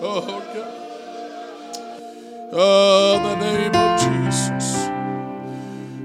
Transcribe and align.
Oh, 0.00 0.40
God. 0.54 0.74
Oh, 2.52 3.18
the 3.22 3.34
name 3.36 3.74
of 3.74 4.00
Jesus. 4.00 4.76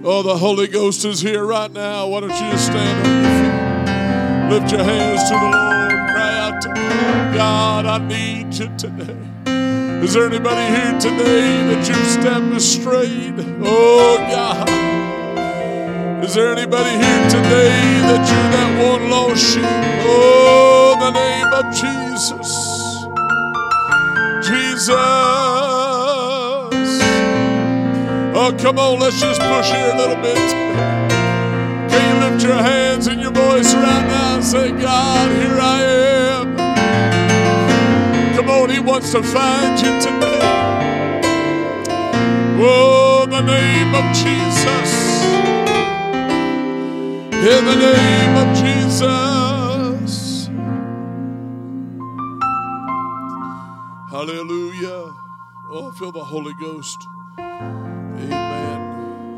Oh, 0.03 0.23
the 0.23 0.35
Holy 0.35 0.67
Ghost 0.67 1.05
is 1.05 1.21
here 1.21 1.45
right 1.45 1.71
now. 1.71 2.07
Why 2.07 2.21
don't 2.21 2.31
you 2.31 2.51
just 2.51 2.65
stand 2.65 3.07
on 3.07 3.23
your 3.23 3.33
feet? 3.39 4.59
Lift 4.59 4.71
your 4.71 4.83
hands 4.83 5.23
to 5.29 5.35
the 5.35 5.41
Lord. 5.41 6.09
Cry 6.11 6.39
out 6.39 6.61
to 6.63 6.69
me. 6.69 6.81
Oh, 6.81 7.33
God, 7.35 7.85
I 7.85 7.99
need 7.99 8.53
you 8.55 8.69
today. 8.77 9.17
Is 10.03 10.13
there 10.13 10.25
anybody 10.25 10.75
here 10.75 10.99
today 10.99 11.67
that 11.67 11.87
your 11.87 12.03
step 12.05 12.43
is 12.51 12.73
strayed? 12.73 13.35
Oh, 13.63 14.17
God. 14.31 14.69
Is 16.23 16.33
there 16.33 16.51
anybody 16.51 16.89
here 16.89 17.29
today 17.29 18.01
that 18.09 18.27
you're 18.27 18.51
that 18.51 18.91
one 18.91 19.09
lost 19.11 19.53
sheep? 19.53 19.63
Oh, 19.63 20.95
the 20.99 21.11
name 21.11 21.53
of 21.53 21.65
Jesus. 21.75 22.82
Jesus. 24.83 24.95
Oh, 28.35 28.51
come 28.59 28.77
on, 28.79 28.99
let's 28.99 29.21
just 29.21 29.39
push 29.39 29.71
here 29.71 29.91
a 29.93 29.97
little 29.97 30.17
bit. 30.17 30.35
Can 31.89 32.03
you 32.09 32.19
lift 32.29 32.43
your 32.43 32.61
hands 32.61 33.07
and 33.07 33.21
your 33.21 33.31
voice 33.31 33.73
right 33.73 34.07
now 34.07 34.35
and 34.35 34.43
say, 34.43 34.71
God, 34.71 35.31
here 35.31 35.57
I 35.57 35.83
am. 35.83 36.57
Come 38.35 38.49
on, 38.49 38.69
He 38.69 38.79
wants 38.81 39.11
to 39.13 39.23
find 39.23 39.79
you 39.79 40.01
today. 40.01 40.41
Oh, 42.59 43.25
the 43.29 43.41
name 43.41 43.95
of 43.95 44.03
Jesus. 44.13 45.23
In 47.31 47.65
the 47.65 47.75
name 47.75 48.35
of 48.35 48.57
Jesus. 48.57 50.49
Hallelujah. 54.11 54.62
Oh, 54.85 55.91
I 55.93 55.97
feel 55.97 56.11
the 56.11 56.23
Holy 56.23 56.53
Ghost. 56.59 56.97
Amen. 57.39 58.31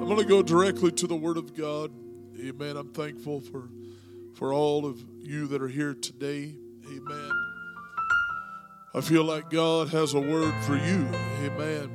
I'm 0.02 0.06
going 0.06 0.18
to 0.18 0.26
go 0.26 0.42
directly 0.42 0.92
to 0.92 1.08
the 1.08 1.16
Word 1.16 1.38
of 1.38 1.56
God. 1.56 1.92
Amen. 2.40 2.78
I'm 2.78 2.92
thankful 2.94 3.42
for, 3.42 3.70
for 4.34 4.54
all 4.54 4.86
of 4.86 5.04
you 5.22 5.48
that 5.48 5.62
are 5.62 5.68
here 5.68 5.94
today. 5.94 6.56
Amen. 6.88 7.32
I 8.94 9.02
feel 9.02 9.24
like 9.24 9.50
God 9.50 9.90
has 9.90 10.14
a 10.14 10.20
word 10.20 10.54
for 10.64 10.78
you. 10.78 11.08
Amen. 11.44 11.92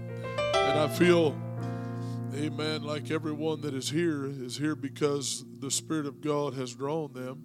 And 0.54 0.78
I 0.78 0.86
feel, 0.86 1.34
amen, 2.34 2.82
like 2.82 3.10
everyone 3.10 3.62
that 3.62 3.72
is 3.72 3.88
here 3.88 4.26
is 4.26 4.58
here 4.58 4.74
because 4.74 5.44
the 5.60 5.70
Spirit 5.70 6.04
of 6.04 6.20
God 6.20 6.54
has 6.54 6.74
drawn 6.74 7.12
them. 7.14 7.42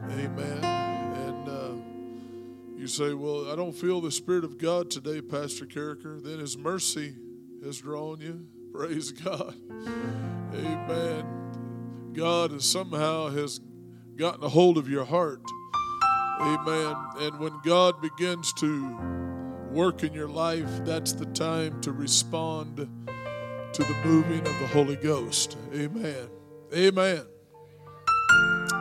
Amen. 0.00 0.91
You 2.82 2.88
say, 2.88 3.14
Well, 3.14 3.48
I 3.48 3.54
don't 3.54 3.70
feel 3.70 4.00
the 4.00 4.10
Spirit 4.10 4.42
of 4.42 4.58
God 4.58 4.90
today, 4.90 5.20
Pastor 5.20 5.66
Karriker. 5.66 6.20
Then 6.20 6.40
His 6.40 6.58
mercy 6.58 7.14
has 7.64 7.78
drawn 7.78 8.20
you. 8.20 8.44
Praise 8.74 9.12
God. 9.12 9.54
Amen. 10.52 12.10
God 12.12 12.50
has 12.50 12.64
somehow 12.64 13.28
has 13.28 13.60
gotten 14.16 14.42
a 14.42 14.48
hold 14.48 14.78
of 14.78 14.88
your 14.88 15.04
heart. 15.04 15.42
Amen. 16.40 16.96
And 17.20 17.38
when 17.38 17.52
God 17.62 18.02
begins 18.02 18.52
to 18.54 18.96
work 19.70 20.02
in 20.02 20.12
your 20.12 20.28
life, 20.28 20.84
that's 20.84 21.12
the 21.12 21.26
time 21.26 21.80
to 21.82 21.92
respond 21.92 22.88
to 23.74 23.82
the 23.84 23.96
moving 24.04 24.40
of 24.40 24.58
the 24.58 24.66
Holy 24.72 24.96
Ghost. 24.96 25.56
Amen. 25.72 26.28
Amen. 26.74 27.22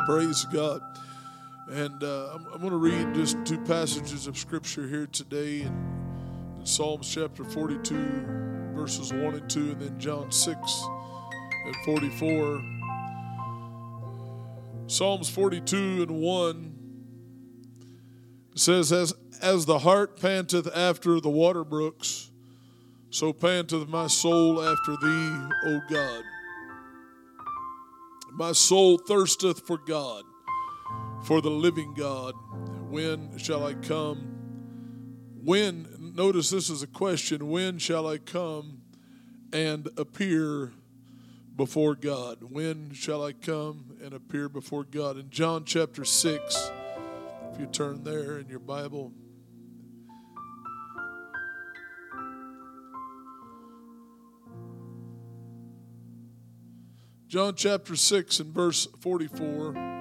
Praise 0.07 0.43
God. 0.51 0.81
And 1.71 2.03
uh, 2.03 2.31
I'm, 2.33 2.45
I'm 2.47 2.59
going 2.59 2.71
to 2.71 2.77
read 2.77 3.13
just 3.13 3.37
two 3.45 3.57
passages 3.57 4.27
of 4.27 4.37
Scripture 4.37 4.89
here 4.89 5.07
today 5.07 5.61
in, 5.61 5.73
in 6.59 6.65
Psalms 6.65 7.09
chapter 7.09 7.45
42, 7.45 8.73
verses 8.75 9.13
1 9.13 9.23
and 9.23 9.49
2, 9.49 9.71
and 9.71 9.81
then 9.81 9.97
John 9.97 10.29
6 10.33 10.57
and 11.65 11.75
44. 11.85 12.61
Psalms 14.87 15.29
42 15.29 16.01
and 16.09 16.11
1 16.11 16.75
says, 18.55 18.91
As, 18.91 19.13
as 19.41 19.65
the 19.65 19.79
hart 19.79 20.19
panteth 20.19 20.67
after 20.75 21.21
the 21.21 21.29
water 21.29 21.63
brooks, 21.63 22.31
so 23.11 23.31
panteth 23.31 23.87
my 23.87 24.07
soul 24.07 24.61
after 24.61 24.91
thee, 24.97 25.49
O 25.67 25.79
God. 25.89 26.23
My 28.33 28.51
soul 28.51 28.97
thirsteth 28.97 29.65
for 29.65 29.77
God, 29.77 30.25
for 31.23 31.41
the 31.41 31.49
living 31.49 31.93
God. 31.93 32.33
When 32.89 33.37
shall 33.37 33.65
I 33.65 33.73
come? 33.73 34.27
When, 35.43 36.13
notice 36.15 36.49
this 36.49 36.69
is 36.69 36.83
a 36.83 36.87
question, 36.87 37.49
when 37.49 37.79
shall 37.79 38.07
I 38.07 38.17
come 38.17 38.81
and 39.53 39.89
appear 39.97 40.71
before 41.55 41.95
God? 41.95 42.43
When 42.43 42.93
shall 42.93 43.23
I 43.23 43.33
come 43.33 43.97
and 44.03 44.13
appear 44.13 44.49
before 44.49 44.83
God? 44.83 45.17
In 45.17 45.29
John 45.29 45.65
chapter 45.65 46.05
6, 46.05 46.71
if 47.53 47.59
you 47.59 47.65
turn 47.65 48.03
there 48.03 48.37
in 48.39 48.47
your 48.49 48.59
Bible. 48.59 49.11
John 57.27 57.55
chapter 57.55 57.95
6 57.95 58.41
and 58.41 58.53
verse 58.53 58.87
44. 58.99 60.00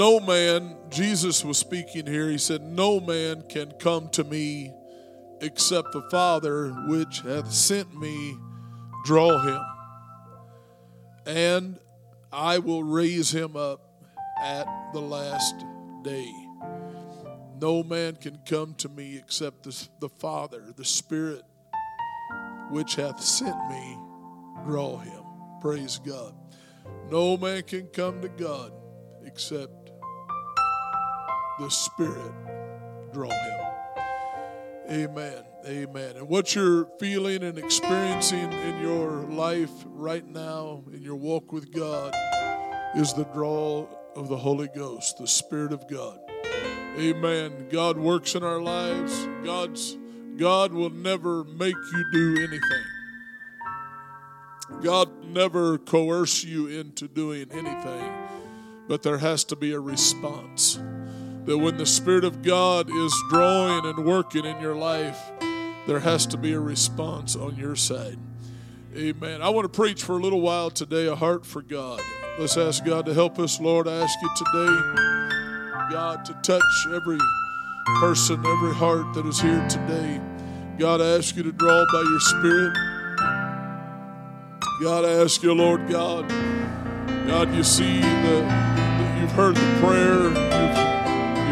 No 0.00 0.18
man, 0.18 0.78
Jesus 0.88 1.44
was 1.44 1.58
speaking 1.58 2.06
here, 2.06 2.30
he 2.30 2.38
said, 2.38 2.62
No 2.62 3.00
man 3.00 3.42
can 3.50 3.70
come 3.72 4.08
to 4.12 4.24
me 4.24 4.72
except 5.42 5.92
the 5.92 6.00
Father 6.10 6.70
which 6.88 7.20
hath 7.20 7.52
sent 7.52 7.94
me 7.94 8.34
draw 9.04 9.38
him. 9.40 9.60
And 11.26 11.78
I 12.32 12.60
will 12.60 12.82
raise 12.82 13.30
him 13.30 13.56
up 13.56 13.82
at 14.42 14.66
the 14.94 15.02
last 15.02 15.54
day. 16.02 16.32
No 17.60 17.82
man 17.82 18.16
can 18.16 18.38
come 18.46 18.72
to 18.76 18.88
me 18.88 19.18
except 19.18 19.64
the, 19.64 19.88
the 20.00 20.08
Father, 20.08 20.72
the 20.74 20.84
Spirit 20.86 21.42
which 22.70 22.94
hath 22.94 23.20
sent 23.20 23.68
me, 23.68 23.98
draw 24.64 24.96
him. 24.96 25.24
Praise 25.60 26.00
God. 26.02 26.32
No 27.10 27.36
man 27.36 27.64
can 27.64 27.88
come 27.88 28.22
to 28.22 28.30
God 28.30 28.72
except 29.26 29.79
the 31.60 31.70
Spirit 31.70 32.32
draw 33.12 33.28
him. 33.28 33.60
Amen. 34.90 35.44
Amen. 35.66 36.16
And 36.16 36.26
what 36.26 36.54
you're 36.54 36.86
feeling 36.98 37.42
and 37.42 37.58
experiencing 37.58 38.50
in 38.50 38.80
your 38.80 39.24
life 39.26 39.70
right 39.84 40.26
now, 40.26 40.82
in 40.90 41.02
your 41.02 41.16
walk 41.16 41.52
with 41.52 41.70
God, 41.70 42.14
is 42.96 43.12
the 43.12 43.24
draw 43.34 43.86
of 44.16 44.28
the 44.28 44.38
Holy 44.38 44.68
Ghost, 44.74 45.18
the 45.18 45.28
Spirit 45.28 45.72
of 45.72 45.86
God. 45.86 46.18
Amen. 46.98 47.68
God 47.70 47.98
works 47.98 48.34
in 48.34 48.42
our 48.42 48.60
lives. 48.60 49.28
God's 49.44 49.98
God 50.36 50.72
will 50.72 50.90
never 50.90 51.44
make 51.44 51.76
you 51.76 52.04
do 52.10 52.36
anything. 52.38 52.84
God 54.82 55.24
never 55.26 55.76
coerce 55.76 56.42
you 56.42 56.68
into 56.68 57.06
doing 57.06 57.48
anything, 57.52 58.12
but 58.88 59.02
there 59.02 59.18
has 59.18 59.44
to 59.44 59.56
be 59.56 59.72
a 59.72 59.80
response. 59.80 60.80
That 61.50 61.58
when 61.58 61.78
the 61.78 61.84
Spirit 61.84 62.22
of 62.22 62.42
God 62.42 62.88
is 62.88 63.12
drawing 63.28 63.84
and 63.84 64.04
working 64.04 64.44
in 64.44 64.60
your 64.60 64.76
life, 64.76 65.20
there 65.88 65.98
has 65.98 66.24
to 66.26 66.36
be 66.36 66.52
a 66.52 66.60
response 66.60 67.34
on 67.34 67.56
your 67.56 67.74
side. 67.74 68.18
Amen. 68.96 69.42
I 69.42 69.48
want 69.48 69.64
to 69.64 69.68
preach 69.68 70.04
for 70.04 70.12
a 70.12 70.20
little 70.22 70.42
while 70.42 70.70
today 70.70 71.08
a 71.08 71.16
heart 71.16 71.44
for 71.44 71.60
God. 71.60 72.00
Let's 72.38 72.56
ask 72.56 72.84
God 72.84 73.04
to 73.06 73.14
help 73.14 73.40
us. 73.40 73.58
Lord, 73.58 73.88
I 73.88 73.96
ask 73.96 74.16
you 74.22 74.30
today, 74.36 75.90
God, 75.90 76.24
to 76.26 76.34
touch 76.34 76.62
every 76.94 77.18
person, 77.98 78.36
every 78.46 78.72
heart 78.72 79.12
that 79.14 79.26
is 79.26 79.40
here 79.40 79.66
today. 79.68 80.20
God, 80.78 81.00
I 81.00 81.16
ask 81.16 81.34
you 81.34 81.42
to 81.42 81.50
draw 81.50 81.84
by 81.92 82.02
your 82.02 82.20
Spirit. 82.20 82.74
God, 84.84 85.04
I 85.04 85.14
ask 85.20 85.42
you, 85.42 85.52
Lord 85.52 85.88
God, 85.88 86.28
God, 87.26 87.52
you 87.52 87.64
see 87.64 87.98
the, 88.00 89.18
you've 89.20 89.32
heard 89.32 89.56
the 89.56 89.78
prayer, 89.80 90.49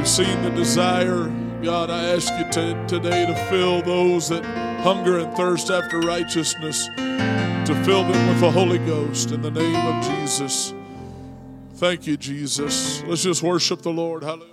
seen 0.09 0.41
the 0.43 0.51
desire. 0.51 1.31
God, 1.63 1.91
I 1.91 2.15
ask 2.15 2.33
you 2.39 2.51
to, 2.53 2.87
today 2.89 3.27
to 3.27 3.35
fill 3.51 3.83
those 3.83 4.31
that 4.31 4.43
hunger 4.81 5.19
and 5.19 5.37
thirst 5.37 5.71
after 5.71 6.01
righteousness, 6.01 6.87
to 6.97 7.83
fill 7.85 8.05
them 8.05 8.29
with 8.29 8.41
the 8.41 8.51
Holy 8.51 8.79
Ghost 8.79 9.33
in 9.33 9.43
the 9.43 9.51
name 9.51 9.77
of 9.77 10.03
Jesus. 10.03 10.73
Thank 11.75 12.07
you, 12.07 12.17
Jesus. 12.17 13.03
Let's 13.03 13.23
just 13.23 13.43
worship 13.43 13.83
the 13.83 13.93
Lord. 13.93 14.23
Hallelujah. 14.23 14.49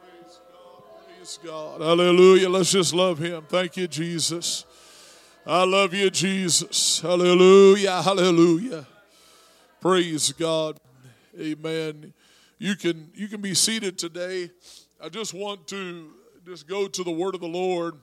Praise 0.00 0.40
God. 0.50 1.10
Praise 1.18 1.38
God. 1.44 1.80
Hallelujah. 1.82 2.48
Let's 2.48 2.72
just 2.72 2.94
love 2.94 3.18
Him. 3.18 3.44
Thank 3.50 3.76
you, 3.76 3.86
Jesus. 3.86 4.64
I 5.46 5.64
love 5.64 5.92
you, 5.92 6.08
Jesus. 6.08 7.00
Hallelujah. 7.00 8.00
Hallelujah. 8.00 8.86
Praise 9.82 10.32
God. 10.32 10.78
Amen. 11.40 12.12
you 12.58 12.76
can 12.76 13.10
you 13.14 13.28
can 13.28 13.40
be 13.40 13.54
seated 13.54 13.98
today. 13.98 14.50
I 15.02 15.08
just 15.08 15.34
want 15.34 15.66
to 15.68 16.10
just 16.46 16.68
go 16.68 16.86
to 16.86 17.02
the 17.02 17.10
word 17.10 17.34
of 17.34 17.40
the 17.40 17.48
Lord. 17.48 17.94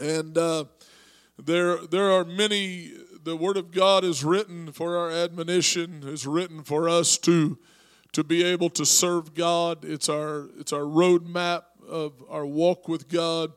And 0.00 0.36
uh, 0.38 0.64
there 1.38 1.78
there 1.86 2.10
are 2.10 2.24
many 2.24 2.92
the 3.22 3.36
word 3.36 3.56
of 3.56 3.70
God 3.70 4.04
is 4.04 4.24
written 4.24 4.72
for 4.72 4.96
our 4.96 5.10
admonition, 5.10 6.02
is 6.04 6.26
written 6.26 6.62
for 6.62 6.88
us 6.88 7.18
to 7.18 7.58
to 8.12 8.24
be 8.24 8.42
able 8.42 8.70
to 8.70 8.86
serve 8.86 9.34
God. 9.34 9.84
It's 9.84 10.08
our 10.08 10.48
it's 10.58 10.72
our 10.72 10.80
roadmap 10.80 11.64
of 11.86 12.12
our 12.30 12.46
walk 12.46 12.88
with 12.88 13.08
God. 13.08 13.52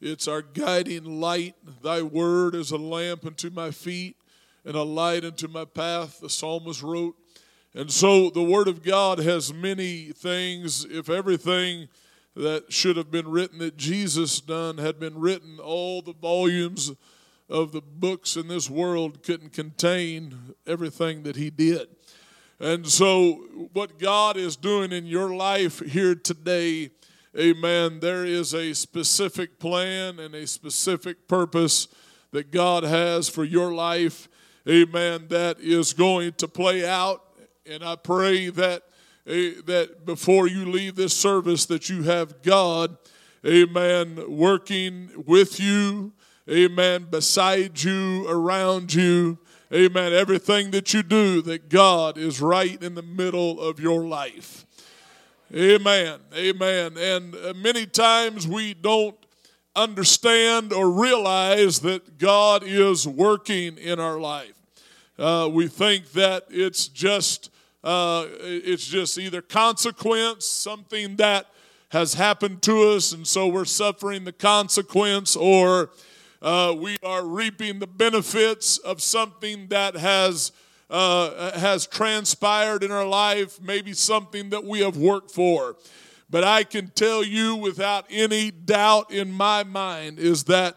It's 0.00 0.28
our 0.28 0.42
guiding 0.42 1.20
light. 1.20 1.56
Thy 1.82 2.02
word 2.02 2.54
is 2.54 2.70
a 2.70 2.76
lamp 2.76 3.26
unto 3.26 3.50
my 3.50 3.72
feet 3.72 4.16
and 4.64 4.74
a 4.74 4.82
light 4.82 5.24
unto 5.24 5.48
my 5.48 5.64
path, 5.64 6.20
the 6.20 6.28
psalmist 6.28 6.82
wrote. 6.82 7.16
And 7.76 7.92
so 7.92 8.30
the 8.30 8.42
Word 8.42 8.68
of 8.68 8.82
God 8.82 9.18
has 9.18 9.52
many 9.52 10.06
things. 10.06 10.86
If 10.86 11.10
everything 11.10 11.88
that 12.34 12.72
should 12.72 12.96
have 12.96 13.10
been 13.10 13.28
written 13.28 13.58
that 13.58 13.76
Jesus 13.76 14.40
done 14.40 14.78
had 14.78 14.98
been 14.98 15.20
written, 15.20 15.58
all 15.60 16.00
the 16.00 16.14
volumes 16.14 16.92
of 17.50 17.72
the 17.72 17.82
books 17.82 18.34
in 18.34 18.48
this 18.48 18.70
world 18.70 19.22
couldn't 19.22 19.52
contain 19.52 20.54
everything 20.66 21.22
that 21.24 21.36
He 21.36 21.50
did. 21.50 21.88
And 22.58 22.86
so, 22.86 23.44
what 23.74 23.98
God 23.98 24.38
is 24.38 24.56
doing 24.56 24.90
in 24.90 25.04
your 25.04 25.34
life 25.34 25.80
here 25.80 26.14
today, 26.14 26.92
amen, 27.38 28.00
there 28.00 28.24
is 28.24 28.54
a 28.54 28.72
specific 28.72 29.58
plan 29.58 30.18
and 30.18 30.34
a 30.34 30.46
specific 30.46 31.28
purpose 31.28 31.88
that 32.30 32.50
God 32.50 32.84
has 32.84 33.28
for 33.28 33.44
your 33.44 33.74
life, 33.74 34.30
amen, 34.66 35.26
that 35.28 35.60
is 35.60 35.92
going 35.92 36.32
to 36.38 36.48
play 36.48 36.88
out 36.88 37.25
and 37.68 37.84
I 37.84 37.96
pray 37.96 38.50
that, 38.50 38.82
uh, 39.26 39.62
that 39.66 40.04
before 40.04 40.46
you 40.46 40.66
leave 40.66 40.94
this 40.94 41.14
service 41.14 41.66
that 41.66 41.88
you 41.88 42.02
have 42.04 42.42
God, 42.42 42.96
amen, 43.44 44.24
working 44.28 45.10
with 45.26 45.60
you, 45.60 46.12
amen, 46.50 47.08
beside 47.10 47.82
you, 47.82 48.28
around 48.28 48.94
you, 48.94 49.38
amen, 49.72 50.12
everything 50.12 50.70
that 50.70 50.94
you 50.94 51.02
do, 51.02 51.42
that 51.42 51.68
God 51.68 52.18
is 52.18 52.40
right 52.40 52.80
in 52.82 52.94
the 52.94 53.02
middle 53.02 53.60
of 53.60 53.80
your 53.80 54.06
life. 54.06 54.64
Amen. 55.54 56.18
Amen. 56.34 56.96
And 56.98 57.34
uh, 57.36 57.54
many 57.54 57.86
times 57.86 58.48
we 58.48 58.74
don't 58.74 59.16
understand 59.76 60.72
or 60.72 60.90
realize 60.90 61.80
that 61.80 62.18
God 62.18 62.64
is 62.64 63.06
working 63.06 63.78
in 63.78 64.00
our 64.00 64.18
life. 64.18 64.54
Uh, 65.18 65.48
we 65.50 65.68
think 65.68 66.12
that 66.12 66.46
it's 66.50 66.88
just 66.88 67.50
uh, 67.86 68.26
it's 68.40 68.84
just 68.84 69.16
either 69.16 69.40
consequence, 69.40 70.44
something 70.44 71.14
that 71.16 71.46
has 71.90 72.14
happened 72.14 72.60
to 72.62 72.82
us, 72.82 73.12
and 73.12 73.24
so 73.24 73.46
we're 73.46 73.64
suffering 73.64 74.24
the 74.24 74.32
consequence, 74.32 75.36
or 75.36 75.90
uh, 76.42 76.74
we 76.76 76.98
are 77.04 77.24
reaping 77.24 77.78
the 77.78 77.86
benefits 77.86 78.78
of 78.78 79.00
something 79.00 79.68
that 79.68 79.94
has 79.94 80.50
uh, 80.90 81.56
has 81.58 81.86
transpired 81.86 82.82
in 82.82 82.90
our 82.90 83.06
life, 83.06 83.60
maybe 83.62 83.92
something 83.92 84.50
that 84.50 84.64
we 84.64 84.80
have 84.80 84.96
worked 84.96 85.30
for. 85.30 85.76
But 86.28 86.42
I 86.42 86.64
can 86.64 86.88
tell 86.88 87.22
you 87.22 87.54
without 87.54 88.04
any 88.10 88.50
doubt 88.50 89.12
in 89.12 89.30
my 89.30 89.62
mind 89.62 90.18
is 90.18 90.44
that 90.44 90.76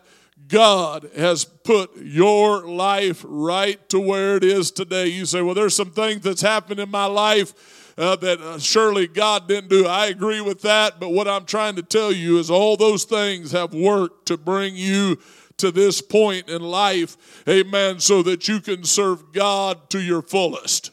God 0.50 1.10
has 1.16 1.46
put 1.46 1.96
your 1.96 2.68
life 2.68 3.24
right 3.26 3.88
to 3.90 4.00
where 4.00 4.36
it 4.36 4.44
is 4.44 4.72
today. 4.72 5.08
You 5.08 5.26
say, 5.26 5.42
well, 5.42 5.54
there's 5.54 5.76
some 5.76 5.92
things 5.92 6.22
that's 6.22 6.42
happened 6.42 6.80
in 6.80 6.90
my 6.90 7.06
life 7.06 7.94
uh, 7.98 8.16
that 8.18 8.42
uh, 8.42 8.58
surely 8.58 9.08
God 9.08 9.48
didn't 9.48 9.70
do. 9.70 9.86
I 9.86 10.08
agree 10.08 10.42
with 10.42 10.62
that, 10.64 11.00
but 11.00 11.10
what 11.10 11.28
I'm 11.28 11.46
trying 11.46 11.76
to 11.76 11.84
tell 11.84 12.12
you 12.12 12.40
is 12.40 12.50
all 12.50 12.76
those 12.76 13.04
things 13.04 13.52
have 13.52 13.74
worked 13.74 14.26
to 14.28 14.38
bring 14.38 14.76
you 14.76 15.20
to 15.58 15.72
this 15.72 16.02
point 16.02 16.50
in 16.50 16.62
life, 16.62 17.44
amen, 17.48 18.00
so 18.00 18.24
that 18.24 18.48
you 18.48 18.60
can 18.60 18.84
serve 18.84 19.32
God 19.32 19.90
to 19.92 20.02
your 20.02 20.22
fullest. 20.22 20.92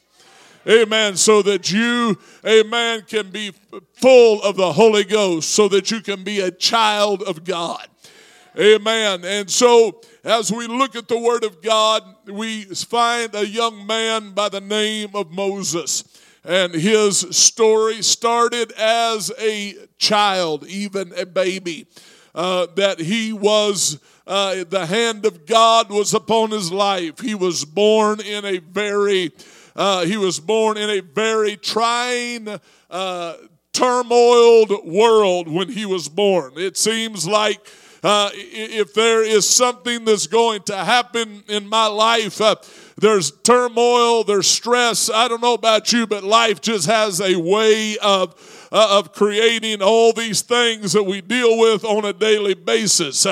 Amen. 0.69 1.17
So 1.17 1.43
that 1.43 1.70
you, 1.70 2.19
amen, 2.44 3.02
can 3.06 3.31
be 3.31 3.52
full 3.93 4.43
of 4.43 4.56
the 4.56 4.73
Holy 4.73 5.05
Ghost, 5.05 5.50
so 5.50 5.69
that 5.69 5.91
you 5.91 6.00
can 6.00 6.25
be 6.25 6.41
a 6.41 6.50
child 6.50 7.23
of 7.23 7.44
God. 7.44 7.87
Amen. 8.58 9.23
And 9.26 9.50
so, 9.50 10.00
as 10.25 10.50
we 10.50 10.67
look 10.67 10.97
at 10.97 11.08
the 11.08 11.19
Word 11.19 11.44
of 11.44 11.61
God, 11.61 12.03
we 12.26 12.64
find 12.64 13.35
a 13.35 13.47
young 13.47 13.87
man 13.87 14.31
by 14.32 14.49
the 14.49 14.62
name 14.62 15.11
of 15.14 15.31
Moses. 15.31 16.05
And 16.43 16.73
his 16.73 17.19
story 17.37 18.00
started 18.00 18.73
as 18.73 19.31
a 19.38 19.75
child, 19.99 20.67
even 20.69 21.12
a 21.19 21.26
baby, 21.26 21.87
uh, 22.35 22.69
that 22.76 22.99
he 22.99 23.32
was. 23.32 24.00
Uh, 24.26 24.64
the 24.69 24.87
hand 24.87 25.25
of 25.25 25.47
God 25.47 25.88
was 25.88 26.12
upon 26.12 26.50
his 26.50 26.73
life. 26.73 27.20
He 27.20 27.37
was 27.37 27.64
born 27.64 28.20
in 28.20 28.44
a 28.44 28.59
very, 28.59 29.31
uh, 29.76 30.05
he 30.05 30.17
was 30.17 30.41
born 30.41 30.76
in 30.76 30.91
a 30.91 31.00
very 31.00 31.56
trying, 31.56 32.49
uh, 32.91 33.35
turmoiled 33.73 34.85
world 34.85 35.47
when 35.47 35.69
he 35.69 35.87
was 35.87 36.09
born. 36.09 36.55
It 36.56 36.76
seems 36.76 37.29
like 37.29 37.61
uh, 38.06 38.31
if 38.32 38.94
there 38.94 39.25
is 39.25 39.49
something 39.49 40.05
that's 40.05 40.29
going 40.29 40.62
to 40.62 40.76
happen 40.76 41.43
in 41.49 41.69
my 41.69 41.88
life, 41.88 42.41
uh, 42.41 42.55
there's 42.97 43.32
turmoil, 43.32 44.23
there's 44.23 44.47
stress. 44.47 45.11
I 45.11 45.26
don't 45.26 45.43
know 45.43 45.55
about 45.55 45.93
you, 45.93 46.06
but 46.06 46.23
life 46.23 46.61
just 46.61 46.87
has 46.87 47.20
a 47.20 47.35
way 47.35 47.99
of 47.99 48.69
uh, 48.70 48.99
of 48.99 49.12
creating 49.12 49.82
all 49.82 50.12
these 50.12 50.43
things 50.43 50.93
that 50.93 51.03
we 51.03 51.20
deal 51.20 51.58
with 51.58 51.85
on 51.85 52.05
a 52.05 52.12
daily 52.12 52.55
basis. 52.55 53.26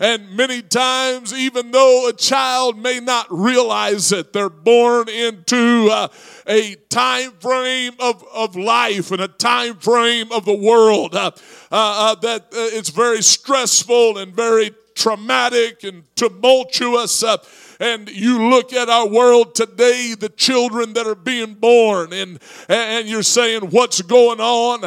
And 0.00 0.36
many 0.36 0.62
times, 0.62 1.32
even 1.32 1.72
though 1.72 2.08
a 2.08 2.12
child 2.12 2.78
may 2.78 3.00
not 3.00 3.26
realize 3.30 4.12
it, 4.12 4.32
they're 4.32 4.48
born 4.48 5.08
into 5.08 5.88
uh, 5.90 6.08
a 6.46 6.76
time 6.88 7.32
frame 7.40 7.94
of, 7.98 8.24
of 8.32 8.56
life 8.56 9.10
and 9.10 9.20
a 9.20 9.28
time 9.28 9.76
frame 9.76 10.30
of 10.32 10.44
the 10.44 10.54
world 10.54 11.14
uh, 11.14 11.30
uh, 11.70 12.12
uh 12.12 12.14
that 12.16 12.42
uh, 12.42 12.46
it's 12.52 12.90
very 12.90 13.22
stressful 13.22 14.18
and 14.18 14.34
very 14.34 14.70
traumatic 14.94 15.84
and 15.84 16.02
tumultuous. 16.16 17.22
Uh, 17.22 17.36
and 17.80 18.08
you 18.08 18.50
look 18.50 18.72
at 18.72 18.88
our 18.88 19.06
world 19.06 19.54
today, 19.54 20.16
the 20.18 20.28
children 20.28 20.94
that 20.94 21.06
are 21.06 21.14
being 21.14 21.54
born, 21.54 22.12
and, 22.12 22.40
and 22.68 23.08
you're 23.08 23.22
saying, 23.22 23.70
what's 23.70 24.02
going 24.02 24.40
on? 24.40 24.80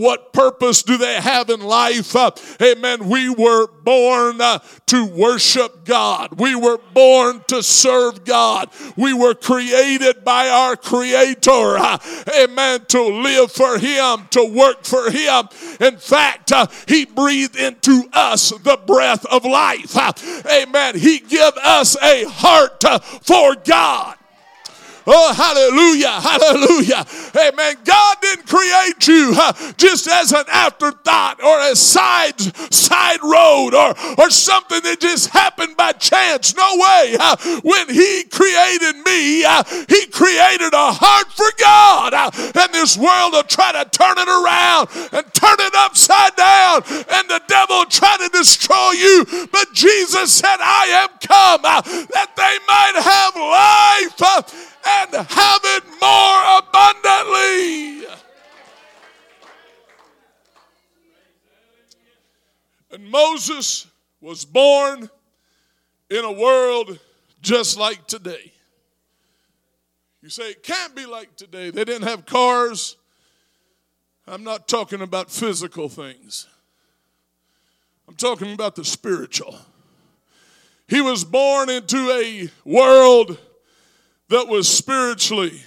What 0.00 0.32
purpose 0.32 0.84
do 0.84 0.96
they 0.96 1.20
have 1.20 1.50
in 1.50 1.60
life? 1.60 2.14
Amen. 2.62 3.08
We 3.08 3.28
were 3.28 3.66
born 3.90 4.40
uh, 4.40 4.60
to 4.86 5.04
worship 5.04 5.84
God. 5.84 6.38
We 6.38 6.54
were 6.54 6.78
born 6.94 7.42
to 7.48 7.60
serve 7.60 8.24
God. 8.24 8.70
We 8.96 9.12
were 9.12 9.34
created 9.34 10.24
by 10.24 10.48
our 10.48 10.76
Creator. 10.76 11.50
Uh, 11.50 11.98
amen. 12.40 12.84
To 12.86 13.02
live 13.02 13.50
for 13.50 13.78
Him, 13.78 14.28
to 14.30 14.44
work 14.44 14.84
for 14.84 15.10
Him. 15.10 15.48
In 15.80 15.96
fact, 15.96 16.52
uh, 16.52 16.66
He 16.86 17.04
breathed 17.04 17.56
into 17.56 18.08
us 18.12 18.50
the 18.50 18.78
breath 18.86 19.26
of 19.26 19.44
life. 19.44 19.96
Amen. 20.46 20.96
He 20.96 21.18
give 21.18 21.54
us 21.56 21.80
us 21.80 21.96
a 22.02 22.24
heart 22.28 22.84
for 23.22 23.56
God. 23.64 24.16
Oh, 25.06 25.32
hallelujah, 25.34 26.20
hallelujah. 26.20 27.06
Amen. 27.36 27.76
God 27.84 28.16
didn't 28.20 28.46
create 28.46 29.08
you 29.08 29.34
just 29.76 30.08
as 30.08 30.32
an 30.32 30.44
afterthought 30.52 31.42
or 31.42 31.60
a 31.70 31.76
side, 31.76 32.40
side 32.72 33.22
road 33.22 33.74
or, 33.74 33.94
or 34.18 34.30
something 34.30 34.80
that 34.82 35.00
just 35.00 35.30
happened 35.30 35.76
by 35.76 35.92
chance. 35.92 36.54
No 36.54 36.76
way. 36.76 37.16
Uh, 37.18 37.36
when 37.62 37.88
He 37.88 38.24
created 38.24 38.96
me, 39.04 39.44
uh, 39.44 39.62
He 39.88 40.06
created 40.06 40.72
a 40.74 40.92
heart 40.92 41.28
for 41.32 41.50
God. 41.58 42.14
And 42.14 42.74
this 42.74 42.96
world 42.96 43.32
will 43.32 43.42
try 43.44 43.72
to 43.72 43.88
turn 43.90 44.16
it 44.18 44.28
around 44.28 44.88
and 45.12 45.24
turn 45.34 45.56
it 45.60 45.74
upside 45.74 46.36
down, 46.36 46.82
and 46.86 47.28
the 47.28 47.40
devil 47.46 47.84
try 47.86 48.16
to 48.18 48.28
destroy 48.28 48.90
you. 48.92 49.48
But 49.52 49.72
Jesus 49.72 50.32
said, 50.32 50.56
I 50.60 50.86
am 51.04 51.08
come 51.20 51.62
that 51.62 52.30
they 52.36 52.56
might 52.66 52.96
have 53.02 53.34
life 53.36 54.70
and 54.86 55.14
have 55.14 55.60
it 55.64 55.84
more 56.00 56.58
abundantly. 56.58 58.06
And 62.92 63.08
Moses 63.08 63.86
was 64.20 64.44
born 64.44 65.08
in 66.10 66.24
a 66.24 66.32
world 66.32 66.98
just 67.40 67.78
like 67.78 68.06
today. 68.06 68.52
You 70.22 70.28
say 70.28 70.50
it 70.50 70.62
can't 70.62 70.94
be 70.94 71.06
like 71.06 71.36
today. 71.36 71.70
They 71.70 71.84
didn't 71.84 72.08
have 72.08 72.26
cars. 72.26 72.96
I'm 74.26 74.44
not 74.44 74.68
talking 74.68 75.00
about 75.00 75.30
physical 75.30 75.88
things, 75.88 76.46
I'm 78.08 78.14
talking 78.16 78.52
about 78.52 78.76
the 78.76 78.84
spiritual. 78.84 79.56
He 80.86 81.00
was 81.00 81.22
born 81.22 81.70
into 81.70 82.10
a 82.10 82.48
world 82.64 83.38
that 84.30 84.46
was 84.46 84.68
spiritually 84.68 85.60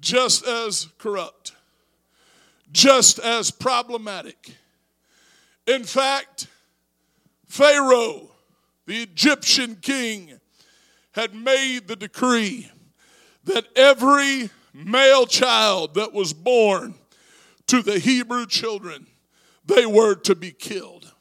just 0.00 0.46
as 0.46 0.88
corrupt, 0.96 1.52
just 2.72 3.18
as 3.18 3.50
problematic. 3.50 4.56
In 5.66 5.84
fact, 5.84 6.46
Pharaoh, 7.46 8.30
the 8.86 9.02
Egyptian 9.02 9.76
king, 9.76 10.40
had 11.12 11.34
made 11.34 11.86
the 11.86 11.96
decree 11.96 12.70
that 13.44 13.66
every 13.76 14.48
male 14.72 15.26
child 15.26 15.94
that 15.94 16.14
was 16.14 16.32
born 16.32 16.94
to 17.66 17.82
the 17.82 17.98
Hebrew 17.98 18.46
children, 18.46 19.06
they 19.66 19.84
were 19.84 20.14
to 20.14 20.34
be 20.34 20.50
killed. 20.50 21.12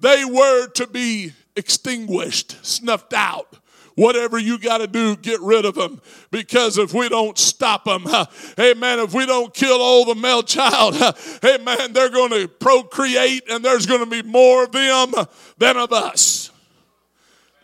They 0.00 0.24
were 0.24 0.66
to 0.70 0.88
be 0.88 1.32
extinguished, 1.54 2.64
snuffed 2.66 3.14
out. 3.14 3.58
Whatever 3.96 4.38
you 4.38 4.58
got 4.58 4.78
to 4.78 4.86
do, 4.86 5.16
get 5.16 5.40
rid 5.40 5.64
of 5.64 5.74
them. 5.74 6.00
Because 6.30 6.78
if 6.78 6.92
we 6.92 7.08
don't 7.08 7.38
stop 7.38 7.84
them, 7.84 8.06
uh, 8.06 8.26
amen, 8.58 8.98
if 8.98 9.14
we 9.14 9.24
don't 9.26 9.54
kill 9.54 9.80
all 9.80 10.04
the 10.04 10.16
male 10.16 10.42
child, 10.42 10.96
uh, 10.96 11.12
amen, 11.44 11.92
they're 11.92 12.10
going 12.10 12.30
to 12.30 12.48
procreate 12.48 13.48
and 13.48 13.64
there's 13.64 13.86
going 13.86 14.00
to 14.00 14.10
be 14.10 14.22
more 14.22 14.64
of 14.64 14.72
them 14.72 15.12
than 15.58 15.76
of 15.76 15.92
us. 15.92 16.43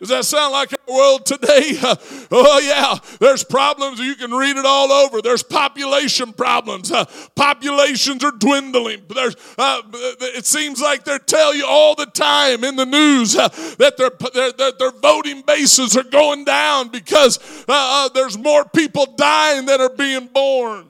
Does 0.01 0.09
that 0.09 0.25
sound 0.25 0.51
like 0.51 0.73
our 0.73 0.95
world 0.95 1.27
today? 1.27 1.77
Uh, 1.79 1.95
oh, 2.31 2.59
yeah. 2.59 2.97
There's 3.19 3.43
problems. 3.43 3.99
You 3.99 4.15
can 4.15 4.31
read 4.31 4.57
it 4.57 4.65
all 4.65 4.91
over. 4.91 5.21
There's 5.21 5.43
population 5.43 6.33
problems. 6.33 6.91
Uh, 6.91 7.05
populations 7.35 8.23
are 8.23 8.31
dwindling. 8.31 9.03
There's, 9.07 9.35
uh, 9.59 9.83
it 9.93 10.47
seems 10.47 10.81
like 10.81 11.03
they 11.03 11.19
tell 11.19 11.53
you 11.53 11.67
all 11.67 11.93
the 11.93 12.07
time 12.07 12.63
in 12.63 12.77
the 12.77 12.85
news 12.85 13.33
that 13.33 13.95
their, 13.97 14.09
their, 14.51 14.71
their, 14.71 14.91
voting 14.91 15.43
bases 15.43 15.95
are 15.95 16.03
going 16.03 16.45
down 16.45 16.89
because 16.89 17.37
uh, 17.69 17.73
uh, 17.73 18.09
there's 18.09 18.39
more 18.39 18.65
people 18.65 19.05
dying 19.05 19.67
than 19.67 19.79
are 19.81 19.95
being 19.95 20.25
born. 20.25 20.87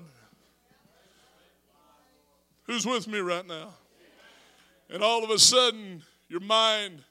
Who's 2.63 2.86
with 2.86 3.10
me 3.10 3.20
right 3.20 3.46
now? 3.46 3.74
And 4.89 5.03
all 5.03 5.22
of 5.22 5.30
a 5.32 5.39
sudden, 5.39 6.03
your 6.30 6.39
mind 6.39 7.03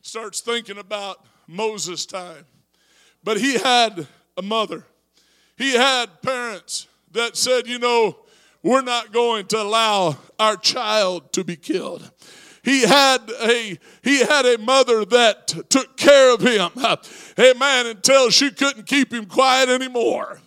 starts 0.00 0.40
thinking 0.40 0.78
about 0.78 1.26
Moses' 1.50 2.06
time. 2.06 2.46
But 3.22 3.40
he 3.40 3.58
had 3.58 4.06
a 4.36 4.42
mother, 4.42 4.84
he 5.56 5.72
had 5.74 6.22
parents 6.22 6.86
that 7.12 7.36
said, 7.36 7.66
you 7.66 7.78
know, 7.78 8.16
we're 8.62 8.82
not 8.82 9.12
going 9.12 9.46
to 9.48 9.60
allow 9.60 10.16
our 10.38 10.56
child 10.56 11.32
to 11.32 11.44
be 11.44 11.56
killed. 11.56 12.10
He 12.62 12.82
had 12.82 13.30
a 13.40 13.78
he 14.02 14.20
had 14.20 14.44
a 14.44 14.58
mother 14.58 15.04
that 15.06 15.48
took 15.70 15.96
care 15.96 16.34
of 16.34 16.42
him. 16.42 16.70
Amen. 17.38 17.86
Until 17.86 18.30
she 18.30 18.50
couldn't 18.50 18.86
keep 18.86 19.12
him 19.12 19.26
quiet 19.26 19.68
anymore. 19.70 20.40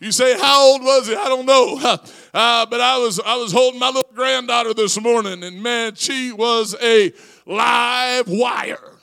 You 0.00 0.10
say, 0.12 0.36
how 0.38 0.60
old 0.60 0.82
was 0.82 1.06
he? 1.06 1.14
I 1.14 1.28
don't 1.28 1.46
know. 1.46 1.98
Uh, 2.34 2.66
but 2.66 2.80
I 2.80 2.98
was 2.98 3.20
I 3.24 3.36
was 3.36 3.52
holding 3.52 3.78
my 3.78 3.86
little 3.86 4.10
granddaughter 4.12 4.74
this 4.74 5.00
morning, 5.00 5.44
and 5.44 5.62
man, 5.62 5.94
she 5.94 6.32
was 6.32 6.74
a 6.82 7.12
live 7.46 8.26
wire. 8.26 8.93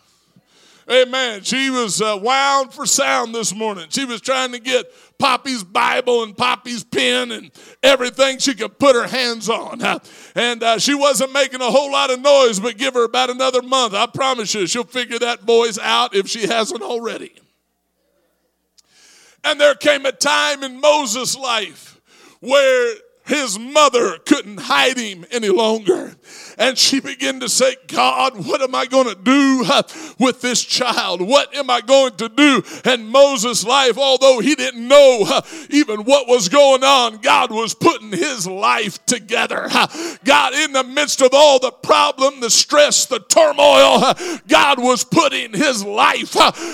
Amen. 0.92 1.44
She 1.44 1.70
was 1.70 2.02
uh, 2.02 2.20
wound 2.22 2.74
for 2.74 2.86
sound 2.86 3.34
this 3.34 3.56
morning. 3.56 3.86
She 3.90 4.04
was 4.04 4.20
trying 4.20 4.52
to 4.52 4.60
get 4.60 4.92
Poppy's 5.18 5.64
Bible 5.64 6.24
and 6.24 6.36
Poppy's 6.36 6.84
pen 6.84 7.32
and 7.32 7.50
everything 7.82 8.40
she 8.40 8.54
could 8.56 8.78
put 8.78 8.96
her 8.96 9.08
hands 9.08 9.50
on. 9.50 9.82
And 10.34 10.64
uh, 10.64 10.80
she 10.80 10.96
wasn't 10.96 11.34
making 11.34 11.60
a 11.60 11.70
whole 11.70 11.92
lot 11.92 12.10
of 12.10 12.22
noise, 12.22 12.60
but 12.62 12.78
give 12.78 12.94
her 12.94 13.04
about 13.04 13.30
another 13.30 13.62
month. 13.62 13.94
I 13.94 14.06
promise 14.06 14.54
you, 14.54 14.66
she'll 14.66 14.86
figure 14.86 15.20
that 15.20 15.42
voice 15.42 15.78
out 15.78 16.16
if 16.16 16.30
she 16.30 16.48
hasn't 16.48 16.82
already. 16.82 17.34
And 19.44 19.60
there 19.60 19.76
came 19.76 20.06
a 20.06 20.14
time 20.14 20.64
in 20.64 20.80
Moses' 20.80 21.38
life 21.38 22.00
where 22.40 22.96
his 23.26 23.60
mother 23.60 24.18
couldn't 24.20 24.62
hide 24.62 24.98
him 24.98 25.26
any 25.32 25.50
longer. 25.50 26.16
And 26.62 26.78
she 26.78 27.00
began 27.00 27.40
to 27.40 27.50
say, 27.50 27.76
God, 27.88 28.46
what 28.46 28.62
am 28.62 28.76
I 28.76 28.86
going 28.86 29.08
to 29.08 29.16
do 29.16 29.66
with 30.20 30.42
this 30.42 30.64
child? 30.64 31.20
What 31.20 31.56
am 31.56 31.72
I 31.72 31.82
going 31.82 32.16
to 32.18 32.30
do? 32.30 32.62
And 32.86 33.10
Moses' 33.10 33.66
life, 33.66 33.98
although 33.98 34.40
he 34.40 34.54
didn't 34.54 34.88
know 34.88 35.42
even 35.72 36.04
what 36.04 36.28
was 36.28 36.50
going 36.50 36.84
on, 36.84 37.18
God 37.18 37.50
was 37.50 37.74
putting 37.74 38.12
his 38.12 38.46
life 38.46 39.04
together. 39.08 39.70
God, 40.24 40.54
in 40.54 40.74
the 40.74 40.84
midst 40.84 41.24
of 41.24 41.32
all 41.34 41.58
the 41.58 41.72
problem, 41.72 42.40
the 42.42 42.52
stress, 42.52 43.08
the 43.08 43.22
turmoil, 43.22 44.14
God 44.48 44.78
was 44.78 45.04
putting 45.04 45.54
his 45.54 45.84
life 45.84 46.34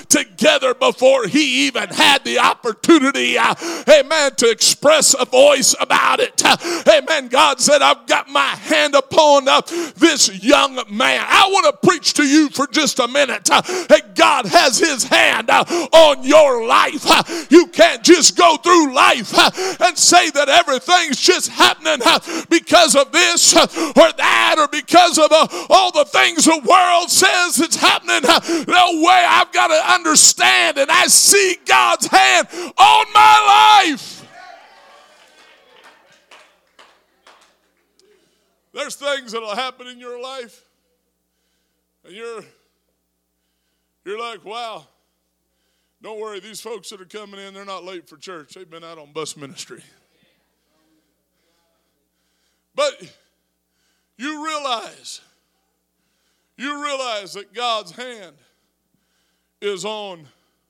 together 0.10 0.74
before 0.74 1.28
he 1.28 1.68
even 1.68 1.88
had 1.88 2.26
the 2.26 2.40
opportunity, 2.40 3.38
amen, 3.38 4.36
to 4.36 4.50
express 4.50 5.16
a 5.18 5.24
voice 5.24 5.76
about 5.80 6.20
it. 6.20 6.44
Amen. 6.86 7.30
God 7.30 7.62
said, 7.62 7.82
I've 7.82 8.06
got 8.06 8.28
my 8.28 8.48
hand 8.48 8.94
upon 8.94 9.48
this 9.96 10.44
young 10.44 10.76
man. 10.90 11.26
I 11.28 11.50
want 11.52 11.66
to 11.66 11.88
preach 11.88 12.14
to 12.16 12.24
you 12.24 12.50
for 12.50 12.68
just 12.68 13.00
a 13.00 13.08
minute. 13.08 13.50
Uh, 13.52 13.62
God 14.16 14.46
has 14.46 14.80
his 14.80 15.04
hand 15.04 15.50
uh, 15.50 15.64
on 15.92 16.24
your 16.24 16.66
life. 16.66 17.06
Uh, 17.06 17.24
you 17.50 17.68
can't 17.68 18.04
just 18.04 18.38
go 18.38 18.58
through 18.58 18.94
life 18.94 19.34
and 19.82 19.98
say 19.98 20.30
that 20.32 20.50
everything's 20.50 21.20
just 21.20 21.50
happening 21.50 22.00
because 22.50 22.96
of 22.96 23.12
this 23.12 23.56
or 23.56 24.12
that 24.14 24.56
or 24.58 24.68
because 24.68 25.18
of 25.18 25.32
all 25.70 25.92
the 25.92 26.06
things 26.06 26.46
the 26.46 26.62
world 26.68 27.10
says 27.10 27.60
it's 27.60 27.76
happening. 27.76 28.22
No 28.68 29.02
way. 29.02 29.26
I've 29.28 29.52
got 29.52 29.68
to 29.68 29.94
understand 29.94 30.78
and 30.78 30.90
I 30.90 31.08
see 31.08 31.58
God's 31.66 32.08
hand 32.08 32.48
on 32.78 33.06
my 33.14 33.86
life. 33.88 34.17
There's 38.78 38.96
things 38.96 39.32
that'll 39.32 39.56
happen 39.56 39.88
in 39.88 40.00
your 40.00 40.22
life, 40.22 40.64
and 42.06 42.14
you're 42.14 42.44
you're 44.06 44.20
like, 44.20 44.46
wow. 44.46 44.86
Don't 46.04 46.22
worry, 46.22 46.40
these 46.40 46.62
folks 46.62 46.92
that 46.92 47.02
are 47.02 47.06
coming 47.06 47.40
in, 47.40 47.56
they're 47.56 47.66
not 47.66 47.84
late 47.84 48.08
for 48.08 48.18
church. 48.18 48.54
They've 48.54 48.70
been 48.70 48.84
out 48.84 49.00
on 49.00 49.14
bus 49.14 49.36
ministry. 49.36 49.82
But 52.76 52.94
you 54.16 54.46
realize, 54.46 55.22
you 56.56 56.84
realize 56.84 57.34
that 57.34 57.56
God's 57.56 57.94
hand 57.94 58.36
is 59.60 59.86
on 59.86 60.28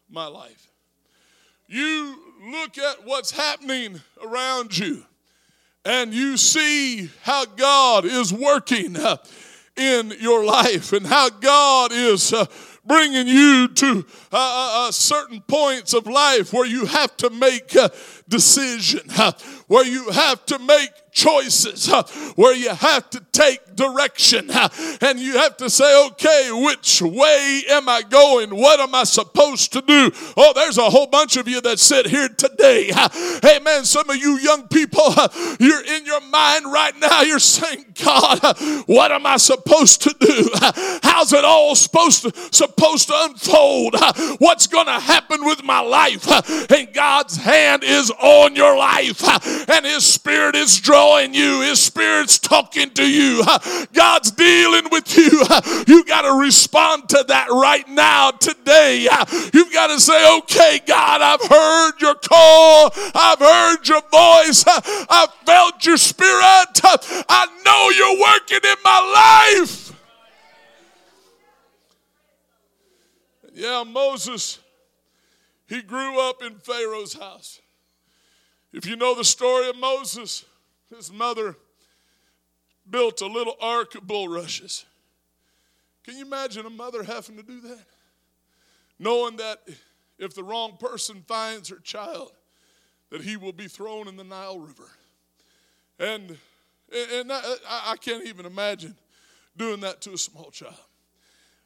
my 0.10 0.28
life. 0.28 0.72
You 1.68 2.16
look 2.50 2.78
at 2.78 3.06
what's 3.06 3.32
happening 3.32 4.00
around 4.24 4.78
you 4.78 5.04
and 5.88 6.14
you 6.14 6.36
see 6.36 7.10
how 7.22 7.46
God 7.46 8.04
is 8.04 8.34
working 8.34 8.98
uh, 8.98 9.18
in 9.78 10.14
your 10.20 10.44
life 10.44 10.92
and 10.92 11.08
how 11.08 11.30
God 11.30 11.94
is 11.94 12.34
uh, 12.34 12.46
bringing 12.86 13.26
you 13.26 13.70
to 13.70 14.06
uh, 14.34 14.92
certain 14.92 15.40
points 15.48 15.94
of 15.94 16.06
life 16.06 16.52
where 16.52 16.66
you 16.66 16.88
have 16.88 17.16
to 17.18 17.30
make 17.30 17.74
decision, 18.28 19.10
where 19.68 19.86
you 19.86 20.10
have 20.12 20.46
to 20.48 20.60
make 20.60 20.92
choices, 21.12 21.92
where 22.36 22.56
you 22.56 22.70
have 22.70 23.10
to 23.10 23.20
take 23.32 23.76
direction, 23.76 24.50
and 25.02 25.20
you 25.20 25.34
have 25.34 25.58
to 25.58 25.70
say, 25.70 26.06
okay, 26.08 26.50
which 26.52 27.02
way 27.02 27.64
am 27.70 27.90
I 27.90 28.04
going? 28.04 28.56
What 28.56 28.80
am 28.80 28.94
I 28.94 29.04
supposed 29.04 29.74
to 29.74 29.82
do? 29.82 30.12
Oh, 30.36 30.54
there's 30.54 30.78
a 30.78 30.90
whole 30.90 31.08
bunch 31.08 31.38
of 31.38 31.48
you 31.48 31.62
that 31.62 31.80
sit 31.80 32.08
here 32.08 32.30
today. 32.30 32.92
Hey, 33.42 33.60
man, 33.64 33.86
some 33.86 34.10
of 34.10 34.16
you 34.18 34.38
young 34.38 34.68
people, 34.68 35.14
you're 35.60 35.86
in 35.86 36.06
your 36.06 36.22
mind 36.22 36.72
right 36.72 36.94
now, 37.00 37.22
you're 37.22 37.40
saying, 37.40 37.86
God, 38.04 38.40
what 38.86 39.12
am 39.12 39.26
I 39.26 39.38
supposed 39.38 40.04
to 40.04 40.16
do? 40.20 40.50
How's 41.02 41.34
it 41.34 41.46
all 41.46 41.76
supposed 41.76 42.24
to, 42.24 42.32
supposed 42.52 43.08
to 43.08 43.14
unfold? 43.16 43.96
What's 44.40 44.68
going 44.68 44.88
to 44.88 45.00
happen 45.00 45.46
with 45.46 45.64
my 45.64 45.80
life? 45.80 46.28
And 46.72 46.94
God's 46.94 47.38
hand 47.38 47.84
is 47.84 48.12
on 48.20 48.56
your 48.56 48.78
life, 48.78 49.24
uh, 49.24 49.40
and 49.74 49.86
His 49.86 50.06
Spirit 50.06 50.56
is 50.56 50.80
drawing 50.80 51.34
you. 51.34 51.62
His 51.62 51.82
Spirit's 51.82 52.40
talking 52.40 52.90
to 52.92 53.10
you. 53.10 53.44
Uh, 53.46 53.86
God's 53.94 54.32
dealing 54.32 54.90
with 54.92 55.18
you. 55.18 55.44
Uh, 55.50 55.84
you 55.88 56.04
got 56.06 56.22
to 56.22 56.40
respond 56.40 57.10
to 57.10 57.24
that 57.28 57.50
right 57.50 57.88
now, 57.90 58.32
today. 58.32 59.08
You've 59.54 59.74
got 59.74 59.88
to 59.88 60.00
say, 60.00 60.38
okay, 60.40 60.80
God, 60.86 61.22
I've 61.22 61.50
heard 61.50 62.02
your 62.02 62.16
call. 62.16 62.92
I've 63.16 63.40
heard 63.40 63.88
your 63.88 64.02
voice. 64.12 64.64
I've 64.68 65.34
felt 65.46 65.86
your 65.86 65.98
Spirit. 65.98 66.82
I 66.84 67.48
know 67.66 67.90
you're 67.90 68.20
working 68.20 68.60
in 68.64 68.76
my 68.84 69.62
life. 69.64 69.94
Yeah, 73.54 73.84
Moses, 73.88 74.60
he 75.68 75.82
grew 75.82 76.20
up 76.22 76.44
in 76.44 76.60
Pharaoh's 76.60 77.14
house. 77.14 77.60
If 78.74 78.86
you 78.86 78.96
know 78.96 79.16
the 79.16 79.24
story 79.24 79.70
of 79.70 79.78
Moses, 79.78 80.46
his 80.94 81.12
mother 81.12 81.56
built 82.90 83.22
a 83.22 83.28
little 83.28 83.56
ark 83.62 83.96
of 83.96 84.08
bulrushes. 84.08 84.86
Can 86.04 86.18
you 86.18 86.26
imagine 86.26 86.66
a 86.66 86.70
mother 86.70 87.04
having 87.04 87.38
to 87.38 87.44
do 87.44 87.60
that? 87.62 87.86
Knowing 89.00 89.38
that 89.38 89.60
if 90.18 90.34
the 90.34 90.44
wrong 90.44 90.78
person 90.80 91.24
finds 91.28 91.70
her 91.70 91.80
child, 91.80 92.32
that 93.10 93.22
he 93.22 93.38
will 93.38 93.54
be 93.54 93.68
thrown 93.68 94.08
in 94.08 94.16
the 94.16 94.24
Nile 94.24 94.60
River. 94.60 94.90
And, 96.00 96.38
and 96.94 97.32
I, 97.32 97.42
I 97.68 97.96
can't 97.98 98.26
even 98.26 98.46
imagine 98.46 98.96
doing 99.56 99.80
that 99.82 100.02
to 100.02 100.14
a 100.14 100.18
small 100.18 100.52
child. 100.52 100.76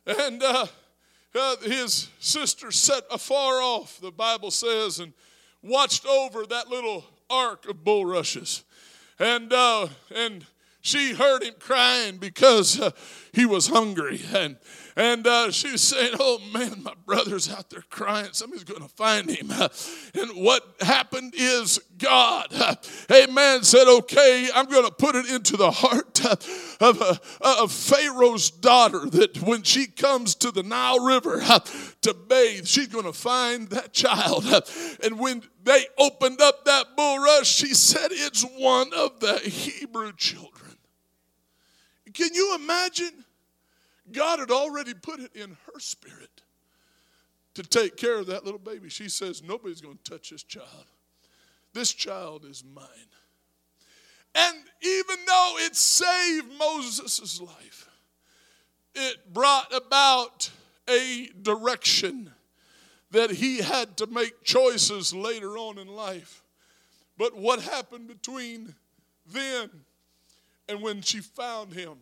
And 0.05 0.41
uh, 0.41 0.65
uh, 1.35 1.55
his 1.57 2.09
sister 2.19 2.71
sat 2.71 3.03
afar 3.11 3.61
off, 3.61 3.99
the 4.01 4.11
Bible 4.11 4.51
says, 4.51 4.99
and 4.99 5.13
watched 5.63 6.05
over 6.05 6.45
that 6.45 6.69
little 6.69 7.05
ark 7.29 7.67
of 7.67 7.83
bulrushes. 7.83 8.63
And, 9.19 9.53
uh, 9.53 9.87
and 10.13 10.45
she 10.81 11.13
heard 11.13 11.43
him 11.43 11.53
crying 11.59 12.17
because 12.17 12.79
uh, 12.79 12.89
he 13.31 13.45
was 13.45 13.67
hungry. 13.67 14.21
And, 14.33 14.57
and 14.95 15.25
uh, 15.27 15.51
she 15.51 15.71
was 15.71 15.81
saying, 15.81 16.15
Oh 16.19 16.39
man, 16.51 16.81
my 16.83 16.93
brother's 17.05 17.51
out 17.51 17.69
there 17.69 17.83
crying. 17.89 18.29
Somebody's 18.31 18.63
going 18.63 18.81
to 18.81 18.89
find 18.89 19.29
him. 19.29 19.51
and 20.15 20.43
what 20.43 20.75
happened 20.81 21.33
is 21.37 21.79
God, 21.99 22.51
amen, 23.11 23.63
said, 23.63 23.87
Okay, 23.87 24.49
I'm 24.53 24.65
going 24.65 24.85
to 24.85 24.91
put 24.91 25.15
it 25.15 25.29
into 25.29 25.55
the 25.55 25.69
heart 25.69 26.19
of, 26.81 27.01
uh, 27.01 27.15
of 27.59 27.71
Pharaoh's 27.71 28.49
daughter 28.49 29.09
that 29.11 29.41
when 29.41 29.63
she 29.63 29.87
comes 29.87 30.35
to 30.35 30.51
the 30.51 30.63
Nile 30.63 30.99
River 30.99 31.41
to 32.01 32.13
bathe, 32.13 32.65
she's 32.65 32.87
going 32.87 33.05
to 33.05 33.13
find 33.13 33.69
that 33.69 33.93
child. 33.93 34.45
And 35.03 35.19
when 35.19 35.43
they 35.63 35.85
opened 35.97 36.41
up 36.41 36.65
that 36.65 36.95
bulrush, 36.97 37.45
she 37.45 37.73
said, 37.73 38.09
It's 38.11 38.43
one 38.43 38.91
of 38.93 39.19
the 39.19 39.37
Hebrew 39.39 40.11
children. 40.13 40.77
Can 42.13 42.33
you 42.33 42.55
imagine? 42.55 43.25
God 44.11 44.39
had 44.39 44.51
already 44.51 44.93
put 44.93 45.19
it 45.19 45.35
in 45.35 45.51
her 45.51 45.79
spirit 45.79 46.41
to 47.55 47.63
take 47.63 47.97
care 47.97 48.19
of 48.19 48.27
that 48.27 48.43
little 48.43 48.59
baby. 48.59 48.89
She 48.89 49.09
says, 49.09 49.41
Nobody's 49.43 49.81
going 49.81 49.99
to 50.03 50.11
touch 50.11 50.29
this 50.29 50.43
child. 50.43 50.85
This 51.73 51.93
child 51.93 52.45
is 52.45 52.63
mine. 52.63 52.85
And 54.33 54.57
even 54.81 55.17
though 55.27 55.55
it 55.59 55.75
saved 55.75 56.47
Moses' 56.57 57.41
life, 57.41 57.89
it 58.95 59.33
brought 59.33 59.73
about 59.73 60.49
a 60.89 61.29
direction 61.41 62.31
that 63.11 63.31
he 63.31 63.57
had 63.57 63.97
to 63.97 64.07
make 64.07 64.43
choices 64.43 65.13
later 65.13 65.57
on 65.57 65.77
in 65.77 65.87
life. 65.87 66.43
But 67.17 67.35
what 67.35 67.61
happened 67.61 68.07
between 68.07 68.75
then 69.27 69.69
and 70.67 70.81
when 70.81 71.01
she 71.01 71.19
found 71.19 71.73
him 71.73 71.97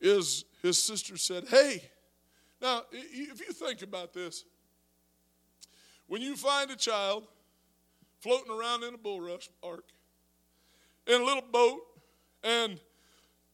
is 0.00 0.44
his 0.62 0.78
sister 0.78 1.16
said, 1.16 1.44
Hey, 1.48 1.82
now 2.60 2.82
if 2.90 3.40
you 3.46 3.52
think 3.52 3.82
about 3.82 4.12
this, 4.12 4.44
when 6.06 6.22
you 6.22 6.36
find 6.36 6.70
a 6.70 6.76
child 6.76 7.24
floating 8.20 8.50
around 8.50 8.82
in 8.82 8.94
a 8.94 8.98
bulrush 8.98 9.48
ark, 9.62 9.84
in 11.08 11.20
a 11.20 11.24
little 11.24 11.42
boat, 11.50 11.80
and 12.44 12.78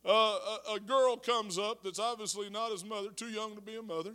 uh, 0.05 0.11
a, 0.11 0.75
a 0.75 0.81
girl 0.81 1.17
comes 1.17 1.59
up 1.59 1.83
that's 1.83 1.99
obviously 1.99 2.51
not 2.51 2.73
his 2.73 2.85
mother, 2.85 3.09
too 3.11 3.29
young 3.29 3.55
to 3.55 3.63
be 3.63 3.77
a 3.77 3.83
mother, 3.83 4.15